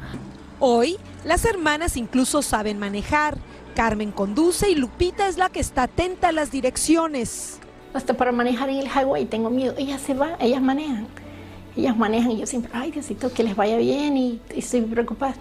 Hoy, 0.58 0.96
las 1.24 1.44
hermanas 1.44 1.96
incluso 1.96 2.42
saben 2.42 2.78
manejar. 2.78 3.36
Carmen 3.74 4.10
conduce 4.10 4.70
y 4.70 4.74
Lupita 4.74 5.28
es 5.28 5.36
la 5.36 5.50
que 5.50 5.60
está 5.60 5.84
atenta 5.84 6.28
a 6.28 6.32
las 6.32 6.50
direcciones. 6.50 7.58
Hasta 7.92 8.14
para 8.14 8.32
manejar 8.32 8.70
en 8.70 8.78
el 8.78 8.86
highway 8.86 9.26
tengo 9.26 9.50
miedo. 9.50 9.74
Ellas 9.76 10.00
se 10.00 10.14
van, 10.14 10.36
ellas 10.40 10.62
manejan. 10.62 11.06
Ellas 11.76 11.96
manejan 11.96 12.32
y 12.32 12.38
yo 12.38 12.46
siempre, 12.46 12.70
ay 12.74 12.90
Diosito, 12.90 13.32
que 13.32 13.42
les 13.42 13.54
vaya 13.54 13.76
bien 13.76 14.16
y, 14.16 14.40
y 14.54 14.60
estoy 14.60 14.80
preocupada. 14.82 15.34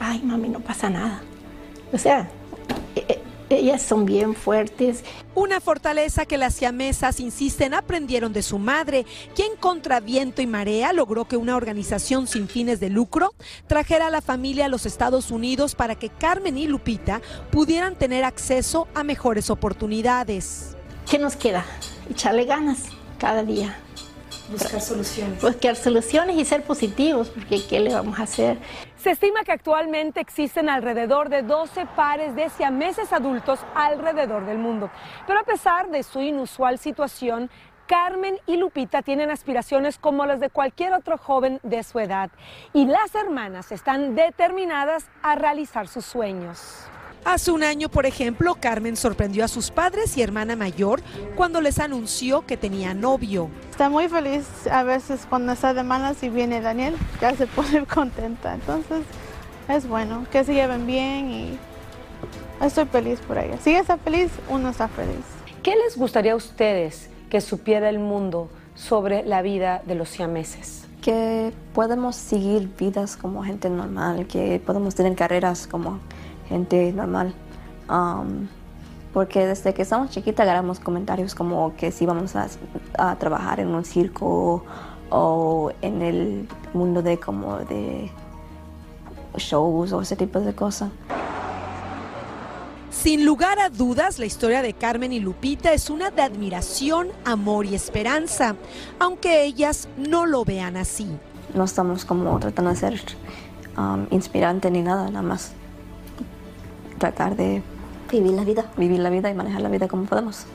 Ay, 0.00 0.20
mami, 0.24 0.48
no 0.48 0.58
pasa 0.60 0.90
nada. 0.90 1.22
O 1.92 1.98
sea, 1.98 2.28
ellas 3.50 3.82
son 3.82 4.04
bien 4.04 4.34
fuertes. 4.34 5.04
Una 5.34 5.60
fortaleza 5.60 6.26
que 6.26 6.38
las 6.38 6.54
siamesas 6.54 7.20
insisten 7.20 7.74
aprendieron 7.74 8.32
de 8.32 8.42
su 8.42 8.58
madre, 8.58 9.06
quien 9.34 9.56
contra 9.56 10.00
viento 10.00 10.42
y 10.42 10.46
marea 10.46 10.92
logró 10.92 11.26
que 11.26 11.36
una 11.36 11.56
organización 11.56 12.26
sin 12.26 12.48
fines 12.48 12.80
de 12.80 12.90
lucro 12.90 13.34
trajera 13.66 14.08
a 14.08 14.10
la 14.10 14.20
familia 14.20 14.66
a 14.66 14.68
los 14.68 14.86
Estados 14.86 15.30
Unidos 15.30 15.74
para 15.74 15.94
que 15.94 16.08
Carmen 16.08 16.58
y 16.58 16.66
Lupita 16.66 17.20
pudieran 17.50 17.96
tener 17.96 18.24
acceso 18.24 18.88
a 18.94 19.04
mejores 19.04 19.50
oportunidades. 19.50 20.76
¿Qué 21.10 21.18
nos 21.18 21.36
queda? 21.36 21.64
Echarle 22.10 22.44
ganas 22.44 22.84
cada 23.18 23.42
día. 23.42 23.78
Buscar 24.50 24.80
soluciones. 24.80 25.42
Buscar 25.42 25.76
soluciones 25.76 26.36
y 26.36 26.44
ser 26.44 26.62
positivos, 26.62 27.28
porque 27.28 27.66
¿qué 27.66 27.80
le 27.80 27.92
vamos 27.92 28.18
a 28.18 28.22
hacer? 28.22 28.58
Se 28.96 29.10
estima 29.10 29.44
que 29.44 29.52
actualmente 29.52 30.20
existen 30.20 30.68
alrededor 30.70 31.28
de 31.28 31.42
12 31.42 31.86
pares 31.94 32.34
de 32.34 32.48
siameses 32.48 33.12
adultos 33.12 33.60
alrededor 33.74 34.46
del 34.46 34.58
mundo. 34.58 34.90
Pero 35.26 35.40
a 35.40 35.44
pesar 35.44 35.90
de 35.90 36.02
su 36.02 36.20
inusual 36.20 36.78
situación, 36.78 37.50
Carmen 37.86 38.38
y 38.46 38.56
Lupita 38.56 39.02
tienen 39.02 39.30
aspiraciones 39.30 39.98
como 39.98 40.26
las 40.26 40.40
de 40.40 40.50
cualquier 40.50 40.92
otro 40.92 41.16
joven 41.16 41.58
de 41.62 41.82
su 41.82 41.98
edad 41.98 42.30
y 42.74 42.84
las 42.84 43.14
hermanas 43.14 43.72
están 43.72 44.14
determinadas 44.14 45.06
a 45.22 45.34
realizar 45.36 45.88
sus 45.88 46.04
sueños. 46.04 46.88
Hace 47.24 47.50
un 47.50 47.62
año, 47.62 47.88
por 47.88 48.06
ejemplo, 48.06 48.56
Carmen 48.60 48.96
sorprendió 48.96 49.44
a 49.44 49.48
sus 49.48 49.70
padres 49.70 50.16
y 50.16 50.22
hermana 50.22 50.56
mayor 50.56 51.00
cuando 51.36 51.60
les 51.60 51.78
anunció 51.78 52.46
que 52.46 52.56
tenía 52.56 52.94
novio. 52.94 53.50
Está 53.70 53.88
muy 53.90 54.08
feliz 54.08 54.46
a 54.70 54.82
veces 54.82 55.26
cuando 55.28 55.52
está 55.52 55.74
de 55.74 55.82
malas 55.82 56.22
y 56.22 56.28
viene 56.28 56.60
Daniel, 56.60 56.96
ya 57.20 57.34
se 57.34 57.46
pone 57.48 57.84
contenta. 57.86 58.54
Entonces 58.54 59.04
es 59.68 59.86
bueno 59.86 60.26
que 60.30 60.44
se 60.44 60.54
lleven 60.54 60.86
bien 60.86 61.30
y 61.30 61.58
estoy 62.62 62.86
feliz 62.86 63.20
por 63.20 63.38
ella. 63.38 63.58
Si 63.62 63.70
ella 63.70 63.80
está 63.80 63.98
feliz, 63.98 64.30
uno 64.48 64.70
está 64.70 64.88
feliz. 64.88 65.24
¿Qué 65.62 65.74
les 65.76 65.98
gustaría 65.98 66.32
a 66.32 66.36
ustedes 66.36 67.10
que 67.28 67.40
supiera 67.40 67.90
el 67.90 67.98
mundo 67.98 68.48
sobre 68.74 69.24
la 69.24 69.42
vida 69.42 69.82
de 69.84 69.94
los 69.96 70.08
siameses? 70.08 70.86
Que 71.02 71.52
podemos 71.74 72.16
seguir 72.16 72.70
vidas 72.78 73.16
como 73.16 73.44
gente 73.44 73.68
normal, 73.68 74.26
que 74.26 74.62
podemos 74.64 74.94
tener 74.94 75.14
carreras 75.14 75.66
como 75.66 76.00
gente 76.48 76.92
normal. 76.92 77.34
Um, 77.88 78.48
porque 79.12 79.46
desde 79.46 79.74
que 79.74 79.82
estamos 79.82 80.10
chiquitas 80.10 80.44
agarramos 80.44 80.80
comentarios 80.80 81.34
como 81.34 81.74
que 81.76 81.90
si 81.90 82.06
vamos 82.06 82.34
a, 82.36 83.16
trabajar 83.16 83.60
en 83.60 83.68
un 83.68 83.84
circo 83.84 84.64
o, 85.10 85.72
en 85.82 86.02
el 86.02 86.48
mundo 86.74 87.02
de 87.02 87.18
como 87.18 87.56
de 87.58 88.10
shows 89.36 89.92
o 89.92 90.02
ese 90.02 90.16
tipo 90.16 90.40
de 90.40 90.54
cosas. 90.54 90.90
Sin 92.90 93.24
lugar 93.24 93.58
a 93.60 93.70
dudas, 93.70 94.18
la 94.18 94.26
historia 94.26 94.60
de 94.60 94.72
Carmen 94.72 95.12
y 95.12 95.20
Lupita 95.20 95.72
es 95.72 95.88
una 95.88 96.10
de 96.10 96.22
admiración, 96.22 97.08
amor 97.24 97.64
y 97.66 97.74
esperanza, 97.74 98.56
aunque 98.98 99.44
ellas 99.44 99.88
no 99.96 100.26
lo 100.26 100.44
vean 100.44 100.76
así. 100.76 101.06
No 101.54 101.64
estamos 101.64 102.04
como 102.04 102.38
tratando 102.40 102.70
de 102.70 102.76
ser 102.76 103.00
um, 103.76 104.06
inspirante 104.10 104.70
ni 104.70 104.82
nada, 104.82 105.10
nada 105.10 105.22
más 105.22 105.52
tratar 106.98 107.36
de 107.36 107.62
vivir 108.10 108.32
la 108.32 108.44
vida, 108.44 108.70
vivir 108.76 109.00
la 109.00 109.10
vida 109.10 109.30
y 109.30 109.34
manejar 109.34 109.60
la 109.60 109.68
vida 109.68 109.88
como 109.88 110.04
podemos. 110.04 110.46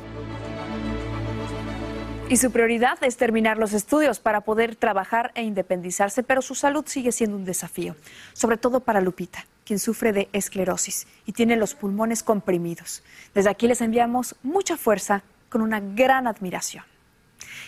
Y 2.29 2.37
su 2.37 2.51
prioridad 2.51 2.97
es 3.03 3.17
terminar 3.17 3.57
los 3.57 3.73
estudios 3.73 4.19
para 4.19 4.41
poder 4.41 4.75
trabajar 4.75 5.31
e 5.35 5.43
independizarse, 5.43 6.23
pero 6.23 6.41
su 6.41 6.55
salud 6.55 6.83
sigue 6.87 7.11
siendo 7.11 7.35
un 7.35 7.45
desafío, 7.45 7.95
sobre 8.33 8.57
todo 8.57 8.79
para 8.79 9.01
Lupita, 9.01 9.45
quien 9.65 9.77
sufre 9.77 10.13
de 10.13 10.29
esclerosis 10.33 11.05
y 11.25 11.33
tiene 11.33 11.57
los 11.57 11.75
pulmones 11.75 12.23
comprimidos. 12.23 13.03
Desde 13.35 13.49
aquí 13.49 13.67
les 13.67 13.81
enviamos 13.81 14.35
mucha 14.41 14.77
fuerza 14.77 15.21
con 15.49 15.61
una 15.61 15.79
gran 15.79 16.25
admiración. 16.25 16.85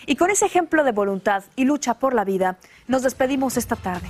Y 0.06 0.16
con 0.16 0.30
ese 0.30 0.46
ejemplo 0.46 0.82
de 0.84 0.92
voluntad 0.92 1.44
y 1.54 1.64
lucha 1.64 1.94
por 1.94 2.14
la 2.14 2.24
vida, 2.24 2.56
nos 2.88 3.02
despedimos 3.02 3.56
esta 3.56 3.76
tarde. 3.76 4.08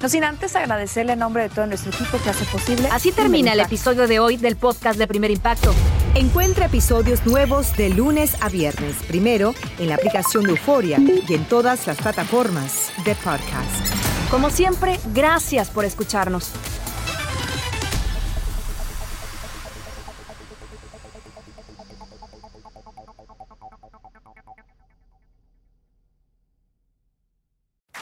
No 0.00 0.08
sin 0.08 0.22
antes 0.22 0.54
agradecerle 0.54 1.14
en 1.14 1.18
nombre 1.18 1.42
de 1.42 1.48
todo 1.48 1.66
nuestro 1.66 1.90
equipo 1.90 2.18
que 2.22 2.30
hace 2.30 2.44
posible. 2.44 2.88
Así 2.92 3.10
termina 3.10 3.52
el 3.52 3.60
episodio 3.60 4.06
de 4.06 4.20
hoy 4.20 4.36
del 4.36 4.56
podcast 4.56 4.96
de 4.96 5.08
Primer 5.08 5.30
Impacto. 5.30 5.74
Encuentra 6.14 6.66
episodios 6.66 7.26
nuevos 7.26 7.76
de 7.76 7.90
lunes 7.90 8.36
a 8.40 8.48
viernes, 8.48 8.96
primero 9.08 9.54
en 9.78 9.88
la 9.88 9.96
aplicación 9.96 10.44
de 10.44 10.50
Euforia 10.50 10.98
y 11.00 11.34
en 11.34 11.44
todas 11.46 11.86
las 11.88 11.98
plataformas 11.98 12.92
de 13.04 13.14
podcast. 13.16 14.30
Como 14.30 14.50
siempre, 14.50 15.00
gracias 15.12 15.70
por 15.70 15.84
escucharnos. 15.84 16.52